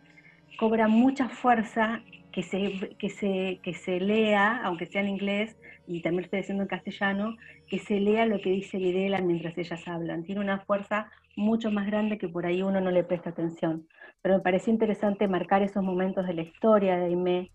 [0.60, 2.02] cobra mucha fuerza
[2.34, 5.56] que se, que se, que se lea, aunque sea en inglés,
[5.88, 7.38] y también lo estoy diciendo en castellano,
[7.70, 10.26] que se lea lo que dice Videla mientras ellas hablan.
[10.26, 13.88] Tiene una fuerza mucho más grande que por ahí uno no le presta atención.
[14.22, 17.52] Pero me pareció interesante marcar esos momentos de la historia de Aimé,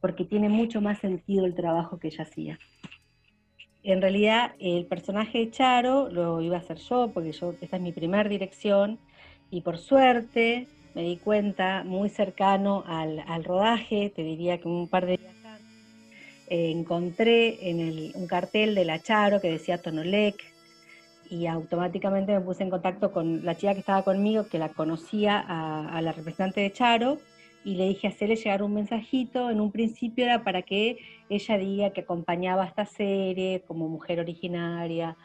[0.00, 2.58] porque tiene mucho más sentido el trabajo que ella hacía
[3.84, 7.82] en realidad el personaje de Charo lo iba a hacer yo, porque yo, esta es
[7.82, 8.98] mi primer dirección,
[9.50, 15.04] y por suerte me di cuenta muy cercano al, rodaje, te diría que un par
[15.04, 15.66] de días antes,
[16.48, 20.42] eh, encontré en el, un cartel de la Charo que decía Tonolec,
[21.28, 25.38] y automáticamente me puse en contacto con la chica que estaba conmigo, que la conocía
[25.38, 27.18] a la representante de Charo,
[27.64, 29.50] y le dije hacerle llegar un mensajito.
[29.50, 30.98] En un principio era para que
[31.28, 35.16] ella diga que acompañaba esta serie como mujer originaria,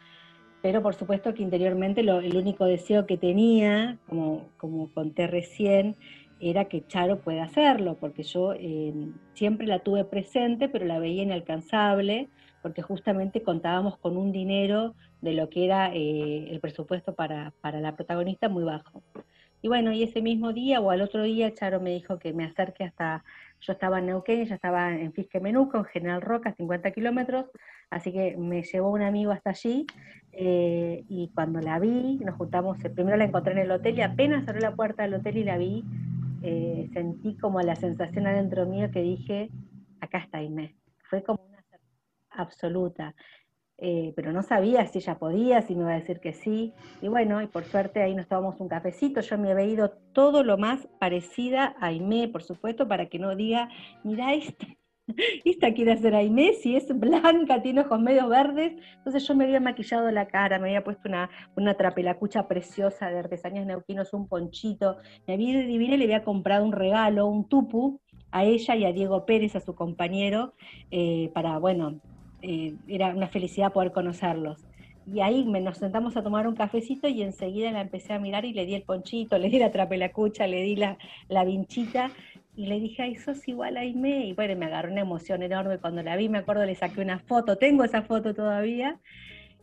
[0.62, 5.96] pero por supuesto que interiormente el único deseo que tenía, como, como conté recién,
[6.42, 8.94] era que Charo pueda hacerlo, porque yo eh,
[9.34, 12.30] siempre la tuve presente, pero la veía inalcanzable,
[12.62, 17.82] porque justamente contábamos con un dinero de lo que era eh, el presupuesto para, para
[17.82, 19.04] la protagonista muy bajo.
[19.62, 22.46] Y bueno, y ese mismo día o al otro día Charo me dijo que me
[22.46, 23.24] acerque hasta,
[23.60, 27.46] yo estaba en Neuquén, ya estaba en Fisque Menuco, en General Roca, 50 kilómetros,
[27.90, 29.86] así que me llevó un amigo hasta allí
[30.32, 34.02] eh, y cuando la vi, nos juntamos, eh, primero la encontré en el hotel y
[34.02, 35.84] apenas cerré la puerta del hotel y la vi,
[36.42, 39.50] eh, sentí como la sensación adentro mío que dije,
[40.00, 40.74] acá está Inés.
[41.10, 41.60] Fue como una
[42.30, 43.16] absoluta.
[43.82, 46.74] Eh, pero no sabía si ella podía, si me iba a decir que sí.
[47.02, 49.22] Y bueno, y por suerte ahí nos tomamos un cafecito.
[49.22, 53.36] Yo me había ido todo lo más parecida a Aimé, por supuesto, para que no
[53.36, 53.70] diga,
[54.04, 54.68] mira esta,
[55.46, 58.74] esta quiere hacer Aimé, si es blanca, tiene ojos medio verdes.
[58.98, 63.20] Entonces yo me había maquillado la cara, me había puesto una, una trapelacucha preciosa de
[63.20, 64.98] artesanías neuquinos, un ponchito.
[65.26, 68.86] Me había ido divina y le había comprado un regalo, un tupu, a ella y
[68.86, 70.54] a Diego Pérez, a su compañero,
[70.92, 72.00] eh, para, bueno,
[72.42, 74.66] eh, era una felicidad poder conocerlos.
[75.06, 78.46] Y ahí me, nos sentamos a tomar un cafecito y enseguida la empecé a mirar
[78.46, 80.98] y le di el ponchito, le di la trapelacucha, le di la,
[81.28, 82.12] la vinchita
[82.56, 84.26] y le dije, ay, sos igual a Aime.
[84.26, 87.20] Y bueno, me agarró una emoción enorme cuando la vi, me acuerdo, le saqué una
[87.20, 89.00] foto, tengo esa foto todavía.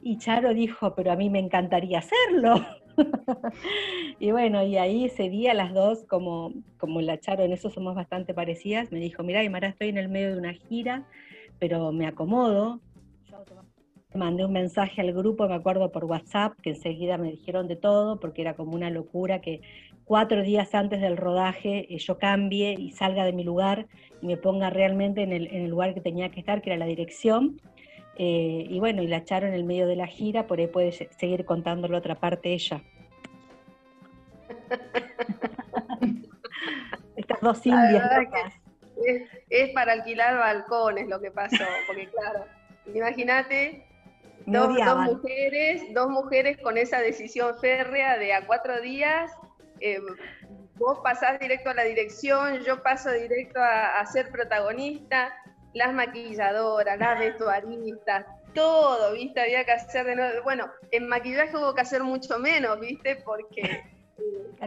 [0.02, 2.64] Y Charo dijo, pero a mí me encantaría hacerlo.
[4.18, 7.94] y bueno, y ahí ese día las dos, como, como la Charo, en eso somos
[7.94, 11.06] bastante parecidas, me dijo, mira, Aymara, estoy en el medio de una gira,
[11.58, 12.80] pero me acomodo.
[13.24, 13.38] Yo
[14.14, 18.18] mandé un mensaje al grupo, me acuerdo por WhatsApp, que enseguida me dijeron de todo,
[18.18, 19.60] porque era como una locura que
[20.04, 23.86] cuatro días antes del rodaje eh, yo cambie y salga de mi lugar
[24.22, 26.78] y me ponga realmente en el, en el lugar que tenía que estar, que era
[26.78, 27.60] la dirección.
[28.18, 30.92] Eh, y bueno, y la echaron en el medio de la gira, por ahí puede
[30.92, 32.82] seguir contando la otra parte ella.
[37.16, 38.10] Estas dos indias
[39.04, 39.22] es,
[39.74, 42.46] para alquilar balcones lo que pasó, porque claro,
[42.92, 43.86] imagínate
[44.46, 49.30] dos, mujeres, dos mujeres con esa decisión férrea de a cuatro días,
[49.80, 50.00] eh,
[50.76, 55.32] vos pasás directo a la dirección, yo paso directo a, ser protagonista,
[55.74, 59.40] las maquilladoras, las vestuaristas, todo, ¿viste?
[59.40, 60.42] Había que hacer de nuevo.
[60.42, 63.16] Bueno, en maquillaje hubo que hacer mucho menos, ¿viste?
[63.16, 63.84] Porque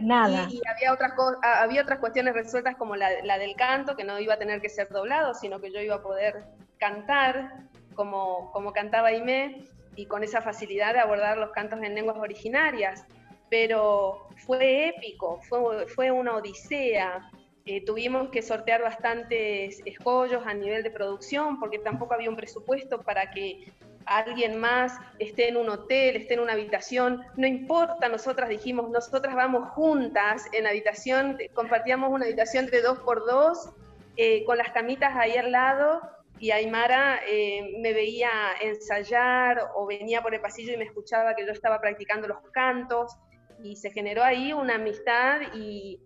[0.00, 0.48] Nada.
[0.50, 4.38] Y, había, otras había otras cuestiones resueltas como la, del canto, que no iba a
[4.38, 6.44] tener que ser doblado, sino que yo iba a poder
[6.78, 9.64] cantar como, como cantaba Aimé
[9.96, 13.04] y con esa facilidad de abordar los cantos en lenguas originarias.
[13.50, 17.30] Pero fue épico, fue, fue una odisea.
[17.66, 23.02] Eh, tuvimos que sortear bastantes escollos a nivel de producción porque tampoco había un presupuesto
[23.02, 23.72] para que
[24.06, 29.34] alguien más esté en un hotel, esté en una habitación, no importa, nosotras dijimos, nosotras
[29.34, 33.70] vamos juntas en habitación, compartíamos una habitación de dos por dos,
[34.16, 36.00] eh, con las camitas ahí al lado,
[36.40, 38.30] y Aymara eh, me veía
[38.62, 43.14] ensayar o venía por el pasillo y me escuchaba que yo estaba practicando los cantos
[43.62, 46.00] y se generó ahí una amistad y,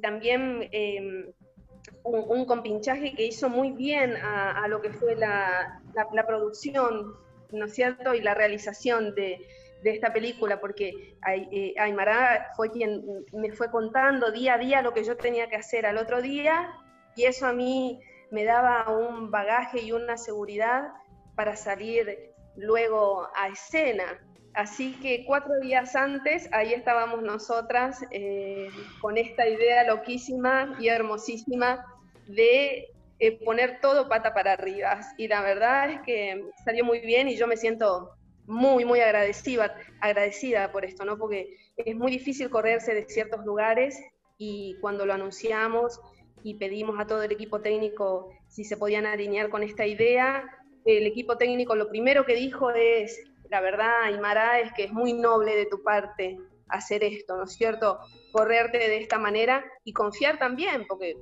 [0.00, 1.30] también em,
[2.02, 5.80] un, compinchaje que hizo muy bien a, lo que fue la,
[6.26, 7.14] producción,
[7.52, 8.14] ¿no es cierto?
[8.14, 9.40] Y la realización de,
[9.84, 15.04] esta película, porque eh, Aymara fue quien me fue contando día a día lo que
[15.04, 16.72] yo tenía que hacer al otro día
[17.16, 20.88] y eso a mí me daba un bagaje y una seguridad
[21.36, 24.04] para salir luego a escena.
[24.54, 28.68] Así que cuatro días antes, ahí estábamos nosotras eh,
[29.00, 31.84] con esta idea loquísima y hermosísima
[32.28, 35.00] de eh, poner todo pata para arriba.
[35.16, 38.10] Y la verdad es que salió muy bien y yo me siento
[38.46, 41.16] muy, muy agradecida, agradecida por esto, ¿no?
[41.16, 43.98] Porque es muy difícil correrse de ciertos lugares
[44.36, 46.00] y cuando lo anunciamos
[46.42, 50.44] y pedimos a todo el equipo técnico si se podían alinear con esta idea.
[50.84, 55.14] El equipo técnico lo primero que dijo es, la verdad, Aymara, es que es muy
[55.14, 57.98] noble de tu parte hacer esto, ¿no es cierto?
[58.32, 61.16] Correrte de esta manera y confiar también, porque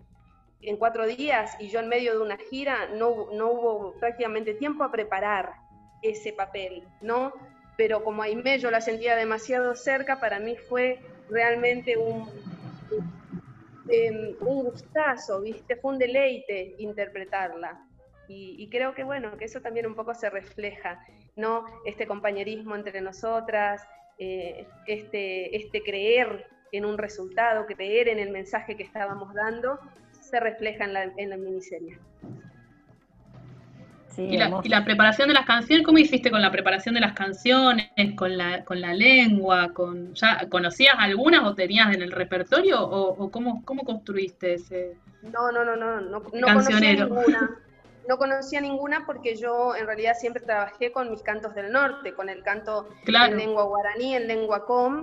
[0.62, 4.84] en cuatro días y yo en medio de una gira no, no hubo prácticamente tiempo
[4.84, 5.54] a preparar
[6.02, 7.32] ese papel, ¿no?
[7.76, 12.28] Pero como Aimé yo la sentía demasiado cerca, para mí fue realmente un,
[13.88, 15.76] Em, un gustazo, ¿viste?
[15.76, 17.84] Fue un deleite interpretarla.
[18.34, 21.04] Y, creo que, bueno, que eso también un poco se refleja,
[21.36, 21.66] ¿no?
[21.84, 28.74] Este compañerismo entre nosotras, eh, este, este creer en un resultado, creer en el mensaje
[28.74, 29.78] que estábamos dando,
[30.32, 31.98] se refleja en la, en la miniserie
[34.16, 34.36] y,
[34.68, 38.64] la, preparación de las canciones, ¿cómo hiciste con la preparación de las canciones, con la,
[38.64, 39.72] con la lengua?
[39.72, 45.50] Con, ¿Ya conocías algunas o tenías en el repertorio o, cómo, cómo construiste ese No,
[45.52, 47.58] no, no, no, no, no conocía ninguna.
[48.08, 52.28] No conocía ninguna porque yo en realidad siempre trabajé con mis cantos del norte, con
[52.28, 55.02] el canto en lengua guaraní, en lengua com.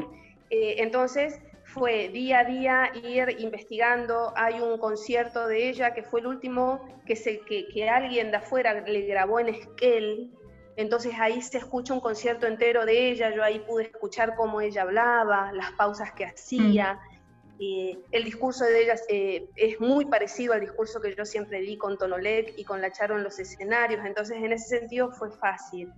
[0.50, 1.40] Eh, entonces,
[1.74, 4.34] fue día a día ir investigando.
[4.36, 8.82] Hay un concierto de ella que fue el último que, se, que, alguien de afuera
[8.82, 10.32] le grabó en Esquel.
[10.76, 13.34] Entonces ahí se escucha un concierto entero de ella.
[13.36, 16.96] Yo ahí pude escuchar cómo ella hablaba, las pausas que hacía.
[16.96, 17.20] Mm.
[17.62, 21.78] Eh, el discurso de ella eh, es muy parecido al discurso que yo siempre di
[21.78, 24.06] con Tonolek y con la Charo en los escenarios.
[24.06, 25.92] Entonces en ese sentido fue fácil.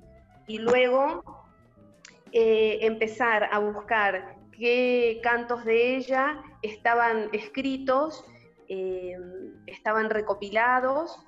[0.47, 1.23] Y luego
[2.31, 8.24] eh, empezar a buscar qué cantos de ella estaban escritos,
[8.69, 9.17] eh,
[9.65, 11.19] estaban recopilados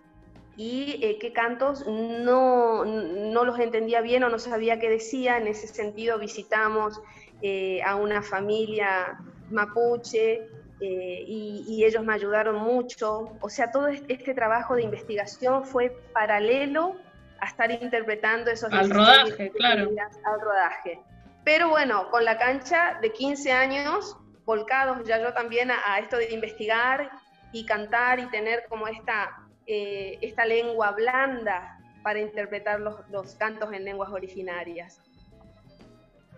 [0.56, 5.40] y eh, qué cantos no, los entendía bien o no sabía qué decía.
[5.40, 7.02] En ese sentido visitamos
[7.42, 9.20] eh, a una familia
[9.50, 10.48] mapuche
[10.80, 13.32] y, y, ellos me ayudaron mucho.
[13.40, 16.98] O sea, todo este trabajo de investigación fue paralelo
[17.40, 18.72] a estar interpretando esos...
[18.74, 19.90] Al rodaje, claro.
[20.26, 21.00] Al rodaje.
[21.44, 26.34] Pero bueno, con la cancha de 15 años, volcados ya yo también a, esto de
[26.34, 27.10] investigar
[27.52, 33.72] y cantar y tener como esta, eh, esta lengua blanda para interpretar los, los cantos
[33.74, 35.02] en lenguas originarias.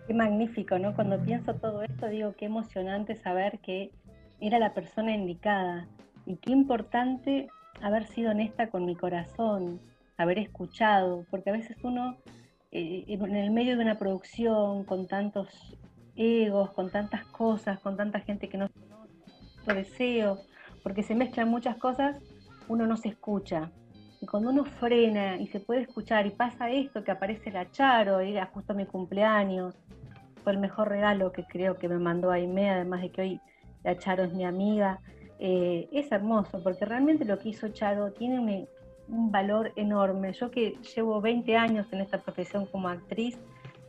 [0.06, 0.94] Qué magnífico, ¿no?
[0.94, 3.90] Cuando pienso todo esto, digo, qué emocionante saber que
[4.40, 5.88] era la persona indicada
[6.26, 7.48] y qué importante
[7.82, 9.80] haber sido honesta con mi corazón,
[10.16, 12.16] haber escuchado, porque a veces uno
[12.70, 15.48] eh, en el medio de una producción con tantos
[16.16, 20.38] egos, con tantas cosas, con tanta gente que no conoce, deseo,
[20.82, 22.20] porque se mezclan muchas cosas,
[22.68, 23.70] uno no se escucha.
[24.20, 28.20] Y cuando uno frena y se puede escuchar y pasa esto, que aparece la Charo,
[28.20, 29.74] era justo mi cumpleaños,
[30.42, 33.40] fue el mejor regalo que creo que me mandó Aime, además de que hoy
[33.84, 35.00] la Charo es mi amiga,
[35.38, 38.66] eh, es hermoso, porque realmente lo que hizo Charo tiene
[39.08, 40.32] un, valor enorme.
[40.32, 43.38] Yo que llevo 20 años en esta profesión como actriz,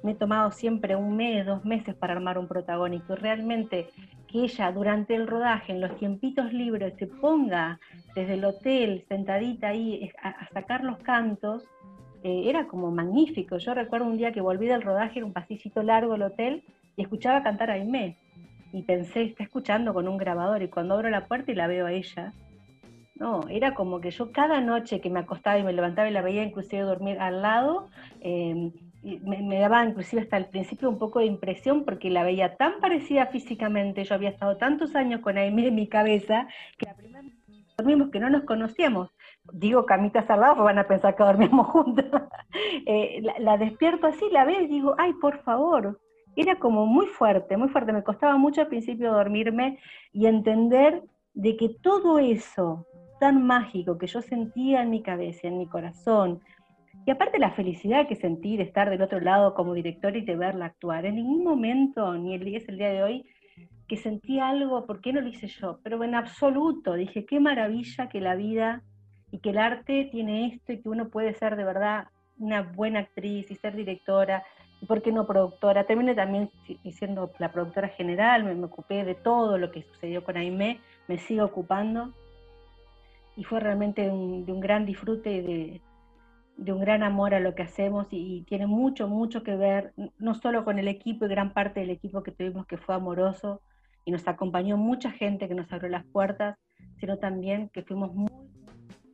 [0.04, 3.90] me he tomado siempre un mes, dos meses para armar un protagónico realmente
[4.28, 7.80] que ella durante el rodaje, en los tiempitos libres, se ponga
[8.14, 11.64] desde el hotel sentadita ahí a, sacar los cantos,
[12.24, 13.58] eh, era como magnífico.
[13.58, 16.64] Yo recuerdo un día que volví del rodaje, en un pasillito largo del hotel,
[16.96, 18.18] y escuchaba cantar a Aimé.
[18.74, 21.86] Y pensé, está escuchando con un grabador, y cuando abro la puerta y la veo
[21.86, 22.34] a ella,
[23.20, 26.22] no, era como que yo cada noche que me acostaba y me levantaba y la
[26.22, 27.88] veía inclusive dormir al lado,
[28.22, 28.72] em,
[29.04, 33.28] me, daba inclusive hasta el principio un poco de impresión porque la veía tan parecida
[33.28, 36.48] físicamente, yo había estado tantos años con Aimee en mi cabeza,
[36.78, 39.10] que la primera vez que dormimos que no nos conocíamos,
[39.54, 42.06] digo camitas al lado, van a pensar que dormíamos juntas,
[42.86, 46.00] eh, la, despierto así, la veo y digo, ay, por favor,
[46.36, 49.80] era como muy fuerte, muy fuerte, me costaba mucho al principio dormirme
[50.12, 51.02] y entender
[51.34, 52.86] de que todo eso
[53.20, 56.42] tan mágico que yo sentía en mi cabeza, en mi corazón,
[57.06, 60.36] y aparte la felicidad que sentí de estar del otro lado como director y de
[60.36, 61.06] verla actuar.
[61.06, 63.26] En ningún momento, ni el día es el día de hoy,
[63.88, 65.80] que sentí algo, ¿por qué no lo hice yo?
[65.84, 68.84] Pero en absoluto, dije, qué maravilla que la vida
[69.32, 72.08] y que el arte tiene esto y que uno puede ser de verdad
[72.40, 74.44] una buena actriz y ser directora,
[74.82, 75.86] y por qué no productora.
[75.86, 76.50] Terminé también
[76.92, 81.46] siendo la productora general, me, ocupé de todo lo que sucedió con Aimé, me sigo
[81.46, 82.14] ocupando,
[83.38, 85.82] y fue realmente de un gran disfrute y de,
[86.58, 90.34] de un gran amor a lo que hacemos y, tiene mucho, mucho que ver, no
[90.34, 93.62] solo con el equipo y gran parte del equipo que tuvimos que fue amoroso
[94.06, 96.58] y nos acompañó mucha gente que nos abrió las puertas,
[97.00, 98.30] sino también que fuimos muy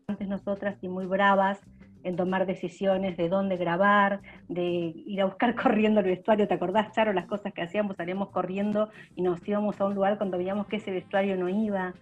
[0.08, 1.60] antes nosotras y muy bravas
[2.04, 6.48] en tomar decisiones de dónde grabar, de ir a buscar corriendo el vestuario.
[6.48, 7.98] ¿Te acordás, Charo, las cosas que hacíamos?
[7.98, 11.94] Salíamos corriendo y nos íbamos a un lugar cuando veíamos que ese vestuario no iba.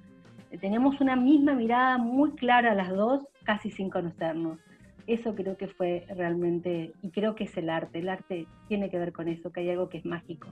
[0.60, 4.60] Teníamos una misma mirada muy clara las dos, casi sin conocernos
[5.08, 8.98] eso creo que fue realmente, y creo que es el arte, el arte tiene que
[8.98, 10.48] ver con eso, que hay algo que es mágico,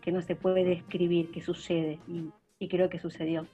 [0.00, 2.30] que no se puede describir, que sucede, y,
[2.68, 3.46] creo que sucedió.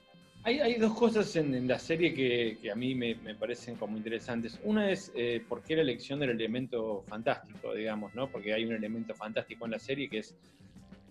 [0.43, 4.57] Hay, dos cosas en, la serie que, a mí me, parecen como interesantes.
[4.63, 8.27] Una es eh, por qué la elección del elemento fantástico, digamos, ¿no?
[8.27, 10.33] Porque hay un elemento fantástico en la serie que es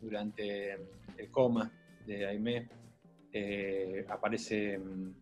[0.01, 0.78] durante
[1.18, 1.70] el coma
[2.07, 2.68] de Aimé,
[3.33, 5.12] eh, aparece mm,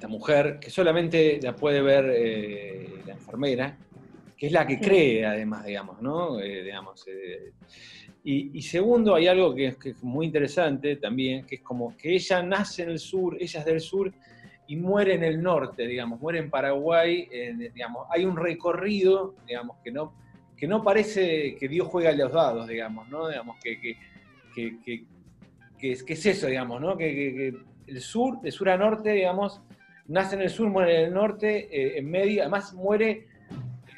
[0.00, 3.76] esta mujer, que solamente la puede ver eh, la enfermera,
[4.34, 6.40] que es la que cree además, digamos, ¿no?
[6.40, 7.52] Eh, digamos, eh,
[8.24, 12.82] y, segundo, hay algo que es, muy interesante también, que es como que ella nace
[12.84, 14.10] en el sur, ella es del sur
[14.68, 17.28] y muere en el norte, digamos, muere en Paraguay,
[17.74, 20.14] digamos, hay un recorrido, digamos, que no,
[20.56, 23.28] que no parece que Dios juega a los dados, digamos, ¿no?
[23.28, 23.80] Digamos, que,
[24.54, 25.04] que,
[25.82, 26.96] es, es, eso, digamos, ¿no?
[26.96, 27.54] Que,
[27.90, 29.60] el sur, de sur a norte, digamos,
[30.06, 33.26] nace en el sur, muere en el norte, eh, en medio, además muere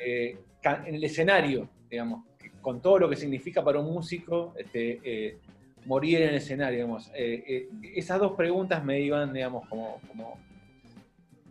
[0.05, 2.25] eh, en el escenario, digamos,
[2.61, 5.39] con todo lo que significa para un músico este, eh,
[5.85, 7.11] morir en el escenario, digamos.
[7.15, 10.01] esas dos preguntas me iban, digamos, como,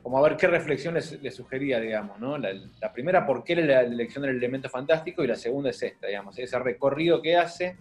[0.02, 2.38] como, a ver qué reflexión le sugería, digamos, ¿no?
[2.38, 5.24] La, primera, ¿por qué la elección del elemento fantástico?
[5.24, 7.76] Y la segunda es esta, digamos, ese recorrido que hace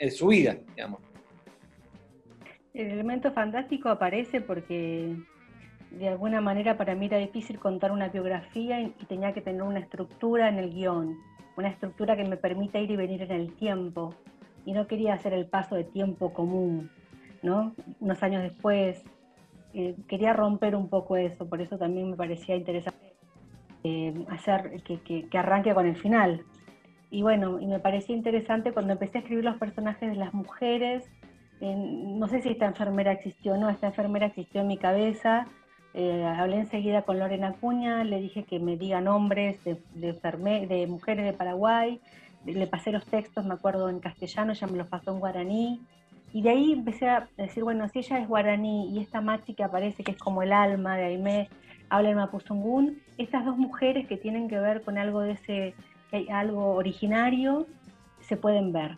[0.00, 1.00] en su vida, digamos.
[2.74, 5.14] El elemento fantástico aparece porque
[5.90, 9.80] de alguna manera para mí era difícil contar una biografía y, tenía que tener una
[9.80, 11.18] estructura en el guion,
[11.56, 14.14] una estructura que me permita ir y venir en el tiempo.
[14.64, 16.90] Y no quería hacer el paso de tiempo común,
[17.42, 17.74] ¿no?
[17.98, 19.02] Unos años después.
[19.72, 23.14] Eh, quería romper un poco eso, por eso también me parecía interesante
[23.84, 24.98] eh, hacer que,
[25.28, 26.44] que arranque con el final.
[27.10, 31.04] Y bueno, y me parecía interesante cuando empecé a escribir los personajes de las mujeres,
[31.60, 35.46] no sé si esta enfermera existió o no, esta enfermera existió en mi cabeza.
[35.92, 41.24] Eh, hablé enseguida con Lorena Acuña, le dije que me diga nombres de, de, mujeres
[41.24, 42.00] de Paraguay,
[42.46, 45.80] le pasé los textos, me acuerdo en castellano, ella me los pasó en guaraní,
[46.32, 49.64] y de ahí empecé a decir, bueno, si ella es guaraní y esta machi que
[49.64, 51.48] aparece, que es como el alma de Aimé,
[51.88, 55.74] habla en mapuzungún, estas dos mujeres que tienen que ver con algo de ese,
[56.30, 57.66] algo originario,
[58.20, 58.96] se pueden ver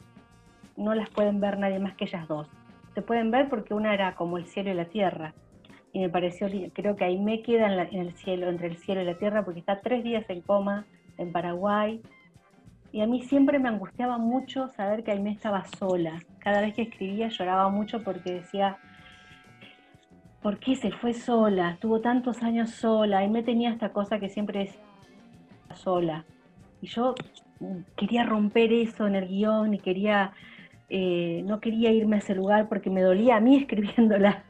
[0.77, 2.49] no las pueden ver nadie más que ellas dos.
[2.95, 5.35] Se pueden ver porque una era como el cielo y la tierra.
[5.93, 9.05] Y me pareció, creo que ahí me queda en, el cielo, entre el cielo y
[9.05, 10.87] la tierra, porque está tres días en coma
[11.19, 12.01] en Paraguay.
[12.93, 16.23] Y a mí siempre me angustiaba mucho saber que Aimé estaba sola.
[16.39, 18.79] Cada vez que escribía lloraba mucho porque decía,
[20.43, 21.73] ¿por qué se fue sola?
[21.73, 23.19] Estuvo tantos años sola.
[23.19, 24.81] Aimé tenía esta cosa que siempre decía
[25.75, 26.25] sola.
[26.83, 27.14] Y yo
[27.97, 30.33] quería romper eso en el guion y quería
[30.95, 34.45] eh, no quería irme a ese lugar porque me dolía a mí escribiéndola.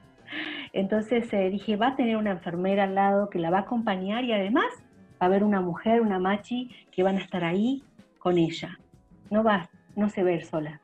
[0.72, 4.24] Entonces eh, dije, va a tener una enfermera al lado que la va a acompañar
[4.24, 4.66] y además
[5.12, 7.84] va a haber una mujer, una machi, que van a estar ahí
[8.18, 8.76] con ella.
[9.30, 10.80] No va, no se ver sola.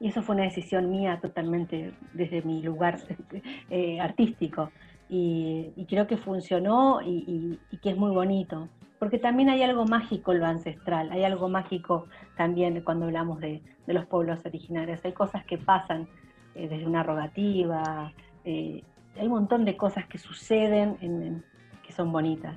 [0.00, 2.98] Y eso fue una decisión mía totalmente desde mi lugar
[3.70, 4.72] eh, artístico.
[5.08, 8.70] Y, creo que funcionó y que es muy bonito
[9.02, 13.60] porque también hay algo mágico en lo ancestral, hay algo mágico también cuando hablamos de,
[13.88, 16.06] los pueblos originarios, hay cosas que pasan
[16.54, 18.12] eh, desde una rogativa,
[18.44, 18.84] eh,
[19.16, 21.42] hay un montón de cosas que suceden
[21.84, 22.56] que son bonitas.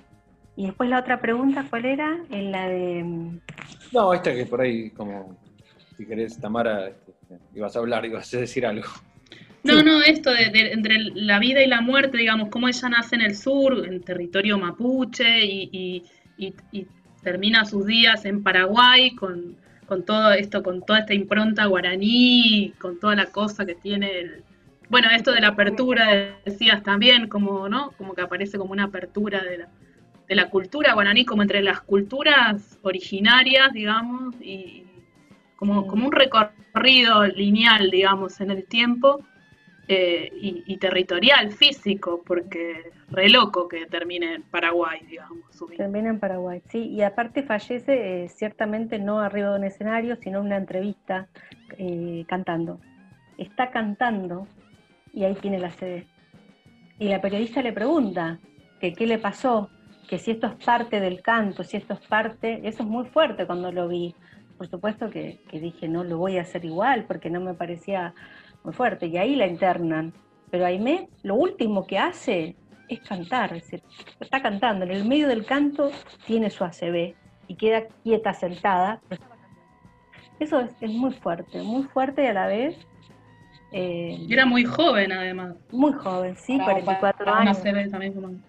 [0.55, 2.15] Y después la otra pregunta, ¿cuál era?
[2.29, 3.03] En la de...
[3.03, 3.39] Mm,
[3.91, 5.35] no, esta que por ahí, como,
[5.97, 7.11] si querés, Tamara, este,
[7.55, 8.89] ibas a hablar, ibas a decir algo.
[9.65, 13.21] No, no, esto de, entre la vida y la muerte, digamos, cómo ella nace en
[13.21, 16.03] el sur, en territorio mapuche, y, y,
[17.23, 19.57] termina sus días en Paraguay con,
[20.05, 24.43] todo esto, con toda esta impronta guaraní, con toda la cosa que tiene
[24.89, 27.91] bueno, esto de la apertura, decías también, como, ¿no?
[27.97, 29.67] Como que aparece como una apertura de la,
[30.27, 34.83] de la cultura guaraní, como entre las culturas originarias, digamos, y
[35.55, 39.25] como, como un recorrido lineal, digamos, en el tiempo
[39.87, 45.37] eh, y, territorial, físico, porque re loco que termine en Paraguay, digamos.
[45.77, 50.39] Termina en Paraguay, sí, y aparte fallece eh, ciertamente no arriba de un escenario, sino
[50.39, 51.27] en una entrevista
[51.77, 52.79] eh, cantando.
[53.37, 54.47] Está cantando
[55.13, 56.07] y ahí tiene la sede.
[56.97, 58.39] Y la periodista le pregunta
[58.81, 59.69] que qué le pasó,
[60.09, 63.45] que si esto es parte del canto, si esto es parte, eso es muy fuerte
[63.45, 64.15] cuando lo vi.
[64.57, 68.15] Por supuesto que dije, no lo voy a hacer igual, porque no me parecía
[68.65, 70.11] muy fuerte, y ahí la internan.
[70.49, 72.55] Pero Aimé lo último que hace
[72.89, 73.83] es cantar, es decir,
[74.19, 75.91] está cantando, en el medio del canto
[76.25, 77.13] tiene su ACB
[77.47, 79.01] y queda quieta, sentada.
[80.39, 82.75] Eso es, muy fuerte, muy fuerte y a la vez...
[83.71, 85.55] Eh, y era muy joven además.
[85.71, 87.61] Muy joven, sí, 44 años.
[87.61, 88.41] también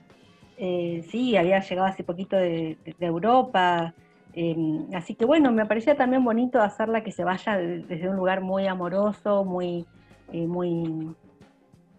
[0.59, 3.93] eh, sí, había llegado hace poquito de, Europa,
[4.33, 8.41] em, así que bueno, me parecía también bonito hacerla que se vaya desde un lugar
[8.41, 9.87] muy amoroso, muy
[10.33, 11.15] eh, muy,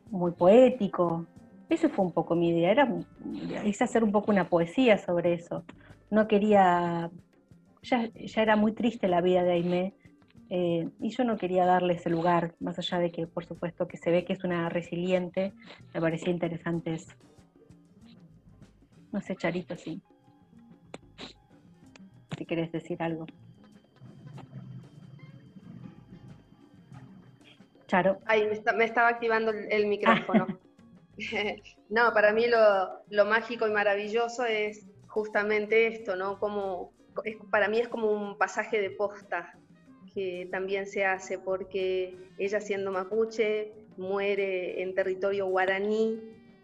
[0.09, 1.25] muy poético.
[1.69, 2.89] Esa fue un poco mi idea, era
[3.65, 5.65] es hacer un poco una poesía sobre eso.
[6.09, 7.11] No quería,
[7.84, 9.93] ya, ya era muy triste la vida de Aimé,
[10.49, 13.97] eh, y yo no quería darle ese lugar, más allá de que por supuesto que
[13.97, 15.53] se ve que es una resiliente,
[15.93, 17.11] me parecía interesante eso.
[19.11, 20.01] No sé, Charito, sí.
[22.38, 23.25] Si querés decir algo.
[27.88, 28.19] Charo.
[28.25, 30.45] Ay, me, estaba activando el, micrófono.
[31.89, 36.39] no, para mí lo, mágico y maravilloso es justamente esto, ¿no?
[36.39, 36.91] Como,
[37.49, 39.57] para mí es como un pasaje de posta
[40.13, 46.21] que también se hace, porque ella siendo mapuche muere en territorio guaraní,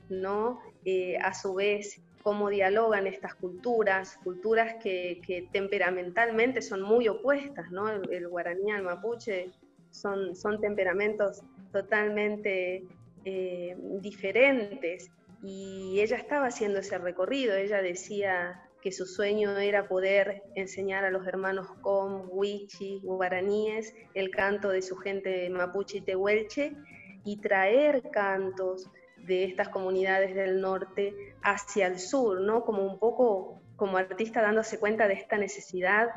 [0.10, 0.60] ¿no?
[0.86, 7.90] Eh, a su vez, cómo dialogan estas culturas, culturas que, temperamentalmente son muy opuestas, ¿no?
[7.90, 9.52] El, el guaraní al mapuche
[9.94, 11.42] son, son temperamentos
[11.72, 12.84] totalmente
[13.24, 15.10] eh, diferentes.
[15.42, 21.12] Y ella estaba haciendo ese recorrido, ella decía que su sueño era poder enseñar a
[21.12, 26.76] los hermanos Com, Huichi, guaraníes el canto de su gente mapuche y tehuelche
[27.24, 32.66] y traer cantos de estas comunidades del norte hacia el sur, ¿no?
[32.66, 36.10] Como un poco como artista dándose cuenta de esta necesidad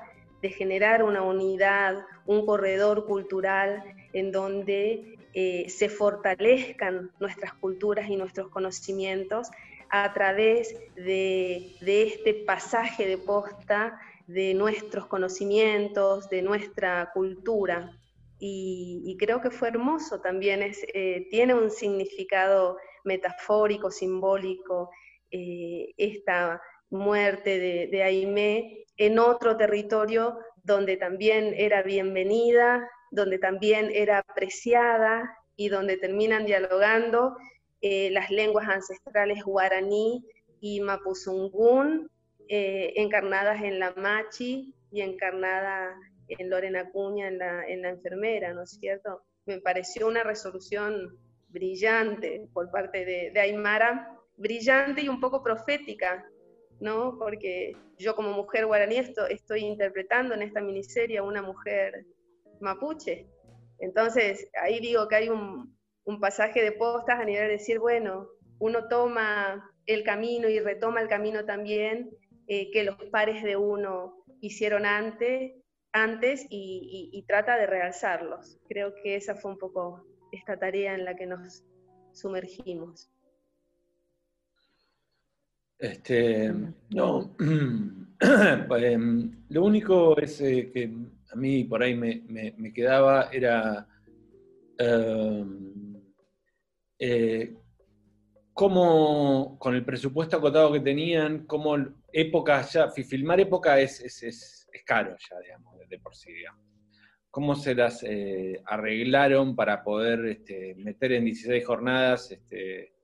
[0.47, 3.83] de generar una unidad, un corredor cultural
[4.13, 9.49] en donde eh, se fortalezcan nuestras culturas y nuestros conocimientos
[9.91, 17.91] a través de, este pasaje de posta de nuestros conocimientos, de nuestra cultura.
[18.39, 24.91] Y, creo que fue hermoso también, es, eh, tiene un significado metafórico, simbólico,
[25.33, 26.61] eh, esta
[26.91, 35.39] muerte de, de Aimé en otro territorio donde también era bienvenida, donde también era apreciada
[35.55, 37.37] y donde terminan dialogando
[37.81, 40.25] eh, las lenguas ancestrales guaraní
[40.61, 42.11] y mapuzungún,
[42.49, 45.95] eh, encarnadas en la machi y encarnada
[46.29, 49.23] en Lorena Cuña, en la, en la enfermera, ¿no es cierto?
[49.45, 51.17] Me pareció una resolución
[51.49, 56.27] brillante por parte de, de Aymara, brillante y un poco profética,
[56.81, 57.19] ¿no?
[57.19, 62.05] Porque yo como mujer guaraní estoy interpretando en esta miniserie a una mujer
[62.61, 63.27] mapuche.
[63.79, 65.75] Entonces, ahí digo que hay un,
[66.21, 68.29] pasaje de postas a nivel de decir, bueno,
[68.61, 72.11] uno toma el camino y retoma el camino también
[72.47, 75.53] eh, que los pares de uno hicieron antes,
[75.93, 78.59] antes y, trata de realzarlos.
[78.69, 81.65] Creo que esa fue un poco esta tarea en la que nos
[82.13, 83.11] sumergimos.
[85.79, 86.55] Este,
[86.91, 87.37] no,
[88.79, 90.91] em, lo único es eh, que
[91.31, 93.87] a mí por ahí me, quedaba era
[94.79, 96.01] em,
[96.99, 97.55] eh,
[98.55, 101.77] cómo con el presupuesto acotado que tenían, cómo
[102.11, 106.65] épocas ya, filmar época es, es, caro ya, digamos, de por sí, digamos.
[107.31, 112.95] ¿Cómo se las eh, arreglaron para poder este, meter en 16 jornadas este,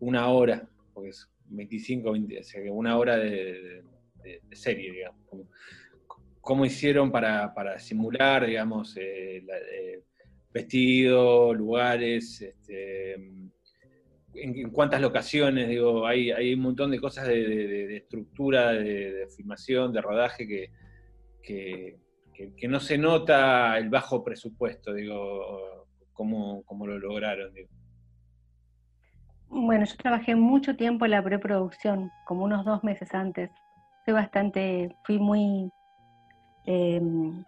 [0.00, 0.68] una hora?
[0.92, 3.82] Porque es 25, 20, o sea, una hora de,
[4.52, 5.20] serie, digamos.
[6.40, 10.02] ¿Cómo, hicieron para, simular, digamos, eh, eh,
[10.52, 13.14] vestido, lugares, este,
[14.34, 20.00] en, cuántas locaciones, digo, hay, hay un montón de cosas de, estructura, de, filmación, de
[20.00, 20.70] rodaje que,
[21.42, 27.52] que, no se nota el bajo presupuesto, digo, cómo, cómo lo lograron?
[29.50, 33.50] Bueno, yo trabajé mucho tiempo en la preproducción, como unos dos meses antes.
[34.04, 35.72] Fui bastante, fui muy,
[36.66, 37.44] em,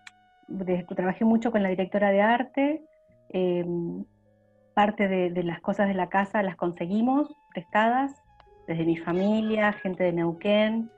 [0.97, 2.83] trabajé mucho con la directora de arte.
[3.29, 4.05] Em,
[4.75, 8.11] parte de, las cosas de la casa las conseguimos prestadas,
[8.67, 10.91] desde mi familia, gente de Neuquén.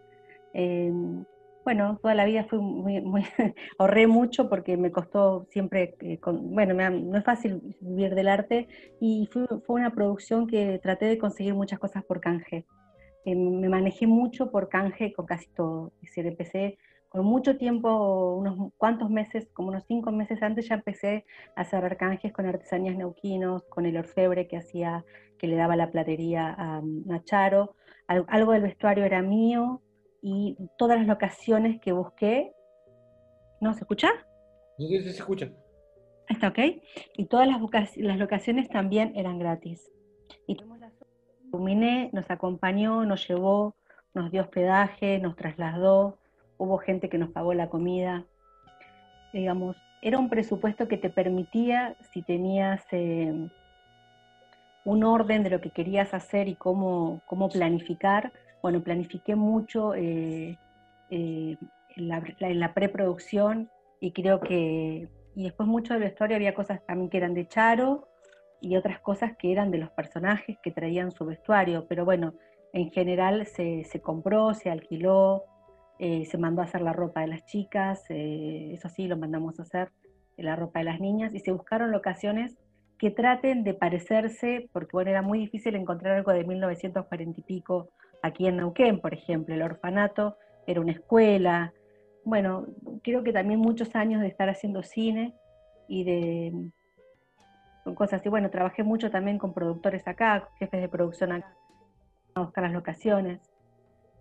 [0.54, 1.24] Em,
[1.64, 3.24] bueno, toda la vida fui muy, muy
[3.78, 8.68] ahorré mucho porque me costó siempre, eh, bueno, no es fácil vivir del arte
[9.00, 12.66] y fue, una producción que traté de conseguir muchas cosas por canje.
[13.24, 18.34] Eh, me manejé mucho por canje con casi todo, es decir, empecé con mucho tiempo,
[18.34, 21.24] unos cuantos meses, como unos cinco meses antes ya empecé
[21.56, 25.04] a cerrar canjes con artesanías neuquinos, con el orfebre que hacía,
[25.38, 27.76] que le daba la platería a, a Charo,
[28.08, 29.80] algo del vestuario era mío,
[30.26, 32.54] y todas las locaciones que busqué,
[33.60, 34.08] ¿no se escucha?
[34.78, 35.50] Sí, sí, se escucha.
[36.30, 36.58] Está ok.
[37.18, 37.60] Y todas las,
[37.98, 39.92] las locaciones también eran gratis.
[40.46, 40.56] Y
[41.52, 43.74] Luminé nos acompañó, nos llevó,
[44.14, 46.16] nos dio hospedaje, nos trasladó,
[46.56, 48.24] hubo gente que nos pagó la comida.
[49.34, 53.50] Digamos, era un presupuesto que te permitía, si tenías eh,
[54.86, 58.32] un orden de lo que querías hacer y cómo, cómo planificar,
[58.64, 60.58] bueno, planifiqué mucho eh,
[61.10, 61.56] eh,
[61.96, 63.68] en, la, preproducción
[64.00, 68.08] y creo que, y después mucho del vestuario había cosas también que eran de Charo
[68.62, 72.32] y otras cosas que eran de los personajes que traían su vestuario, pero bueno,
[72.72, 75.44] en general se, compró, se alquiló,
[75.98, 79.64] eh, se mandó a hacer la ropa de las chicas, eso sí, lo mandamos a
[79.64, 79.90] hacer,
[80.38, 82.56] la ropa de las niñas, y se buscaron locaciones
[82.96, 87.90] que traten de parecerse, porque bueno, era muy difícil encontrar algo de 1940 y pico
[88.24, 91.74] aquí en Neuquén, por ejemplo, el orfanato era una escuela.
[92.24, 92.66] Bueno,
[93.02, 95.34] creo que también muchos años de estar haciendo cine
[95.88, 96.70] y de
[97.94, 98.30] cosas así.
[98.30, 101.54] Bueno, trabajé mucho también con productores acá, jefes de producción acá,
[102.34, 103.42] a buscar las locaciones.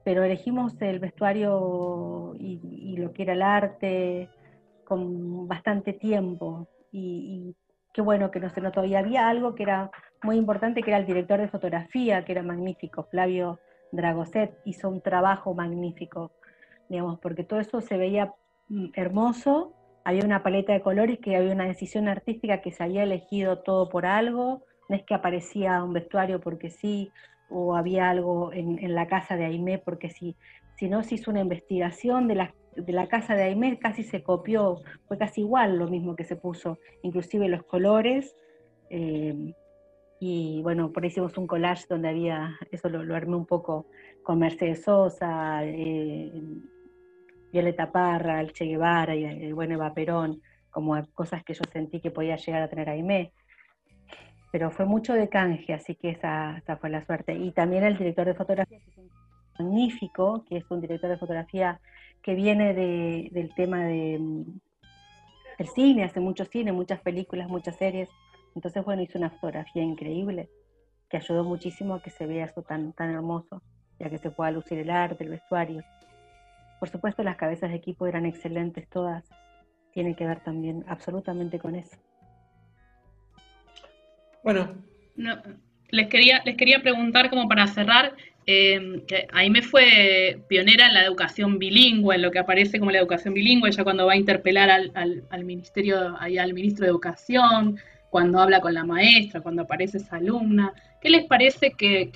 [0.04, 4.30] Pero elegimos el vestuario y, lo que era el arte
[4.84, 6.68] con bastante tiempo.
[6.91, 7.56] Y,
[7.93, 8.84] qué bueno que no se notó.
[8.84, 9.91] Y había algo que era
[10.24, 13.60] muy importante, que era el director de fotografía, que era magnífico, Flavio
[13.93, 16.31] Dragoset hizo un trabajo magnífico,
[16.89, 18.33] digamos, porque todo eso se veía
[18.67, 19.73] mm, hermoso,
[20.03, 23.89] había una paleta de colores, que había una decisión artística que se había elegido todo
[23.89, 27.11] por algo, no es que aparecía un vestuario porque sí,
[27.49, 30.35] o había algo en, la casa de Aimé porque sí,
[30.75, 34.81] sino se hizo una investigación de la, de la casa de Aimé, casi se copió,
[35.07, 38.35] fue casi igual lo mismo que se puso, inclusive los colores.
[38.89, 39.53] Eh,
[40.26, 43.88] y bueno, por ahí hicimos un collage donde había, eso lo, armé un poco
[44.24, 46.32] con Mercedes Sosa, eh,
[47.51, 51.99] Violeta Parra, el Che Guevara y el buen Eva Perón, como cosas que yo sentí
[51.99, 53.34] que podía llegar a tener Aimé.
[54.49, 57.36] Pero fue mucho de canje, así que esa, esa fue la suerte.
[57.36, 59.09] Y también el director de fotografía, que es un
[59.59, 61.82] magnífico, que es un director de fotografía
[62.21, 64.43] que viene de, del tema de, mm,
[65.57, 68.09] del cine, hace mucho cine, muchas películas, muchas series
[68.56, 70.49] entonces, bueno, hizo una fotografía increíble
[71.10, 73.62] que ayudó muchísimo a que se vea eso tan, tan hermoso
[73.99, 75.84] y a que se pueda lucir el arte, el vestuario.
[76.80, 79.24] Por supuesto, las cabezas de equipo eran excelentes todas.
[79.93, 81.97] Tiene que ver también absolutamente con eso.
[84.43, 84.76] Bueno.
[85.89, 90.95] les, quería, les quería preguntar como para cerrar, eh, que ahí me fue pionera en
[90.95, 94.18] la educación bilingüe, en lo que aparece como la educación bilingüe, ya cuando va a
[94.18, 94.91] interpelar al,
[95.30, 97.78] al, ministerio, ahí al ministro de Educación,
[98.14, 100.72] cuando habla con la maestra, cuando aparece esa alumna.
[101.01, 102.11] ¿Qué les parece que,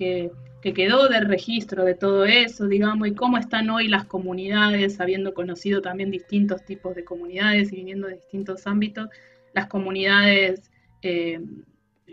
[0.62, 5.82] quedó del registro de todo eso, digamos, y cómo están hoy las comunidades, habiendo conocido
[5.82, 9.10] también distintos tipos de comunidades y viniendo de distintos ámbitos,
[9.54, 10.70] las comunidades,
[11.02, 11.40] eh,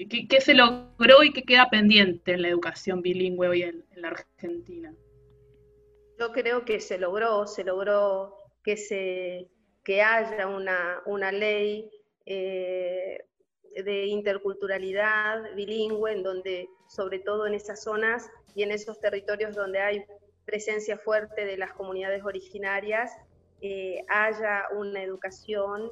[0.09, 4.95] ¿qué, se logró y qué queda pendiente en la educación bilingüe hoy en, la Argentina?
[6.19, 9.49] Yo creo que se logró, se logró que, se,
[9.85, 11.91] que haya una, una ley
[12.25, 13.19] eh,
[13.83, 19.81] de interculturalidad bilingüe, en donde, sobre todo en esas zonas y en esos territorios donde
[19.81, 20.05] hay
[20.45, 23.11] presencia fuerte de las comunidades originarias,
[23.61, 25.91] eh, haya una educación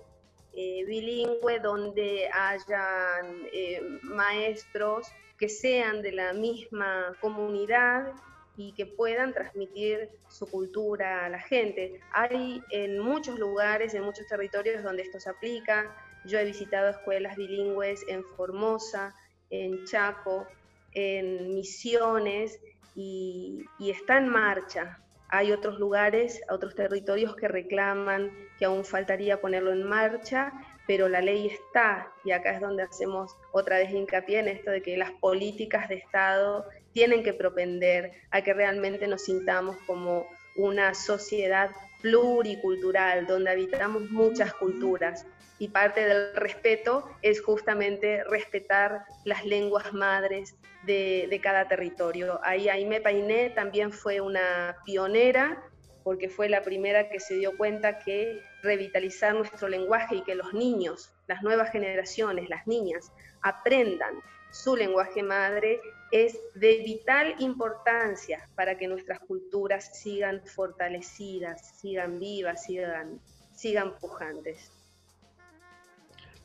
[0.52, 5.08] eh, bilingüe donde hayan eh, maestros
[5.38, 8.12] que sean de la misma comunidad
[8.56, 12.00] y que puedan transmitir su cultura a la gente.
[12.12, 17.36] Hay en muchos lugares, en muchos territorios donde esto se aplica, yo he visitado escuelas
[17.36, 19.14] bilingües en Formosa,
[19.50, 20.46] en Chaco,
[20.92, 22.58] en Misiones
[22.94, 24.98] y, está en marcha.
[25.28, 30.52] Hay otros lugares, otros territorios que reclaman que aún faltaría ponerlo en marcha,
[30.86, 34.82] pero la ley está, y acá es donde hacemos otra vez hincapié en esto de
[34.82, 40.92] que las políticas de Estado tienen que propender a que realmente nos sintamos como una
[40.92, 41.70] sociedad
[42.02, 45.26] pluricultural, donde habitamos muchas culturas.
[45.62, 52.40] Y parte del respeto es justamente respetar las lenguas madres de, cada territorio.
[52.42, 55.62] Ahí Aime Painé también fue una pionera
[56.02, 60.52] porque fue la primera que se dio cuenta que revitalizar nuestro lenguaje y que los
[60.52, 64.16] niños, las nuevas generaciones, las niñas, aprendan
[64.50, 72.64] su lenguaje madre es de vital importancia para que nuestras culturas sigan fortalecidas, sigan vivas,
[72.64, 73.20] sigan,
[73.54, 74.81] sigan pujantes.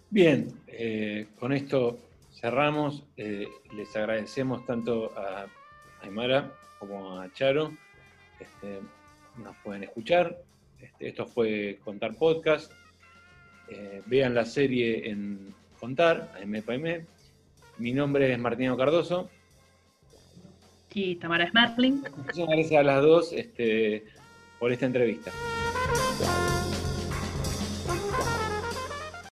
[0.09, 1.99] Bien, eh, con esto
[2.33, 3.03] cerramos.
[3.17, 5.47] Eh, les agradecemos tanto a
[6.01, 7.73] Aymara como a Charo.
[8.39, 8.79] Este,
[9.37, 10.37] nos pueden escuchar.
[10.79, 12.71] Este, esto fue Contar Podcast.
[13.69, 17.05] Eh, vean la serie en Contar, AMPM.
[17.77, 19.29] Mi nombre es Martino Cardoso.
[20.93, 22.03] Y Tamara Smerling.
[22.15, 24.05] Muchas gracias a las dos este,
[24.57, 25.31] por esta entrevista.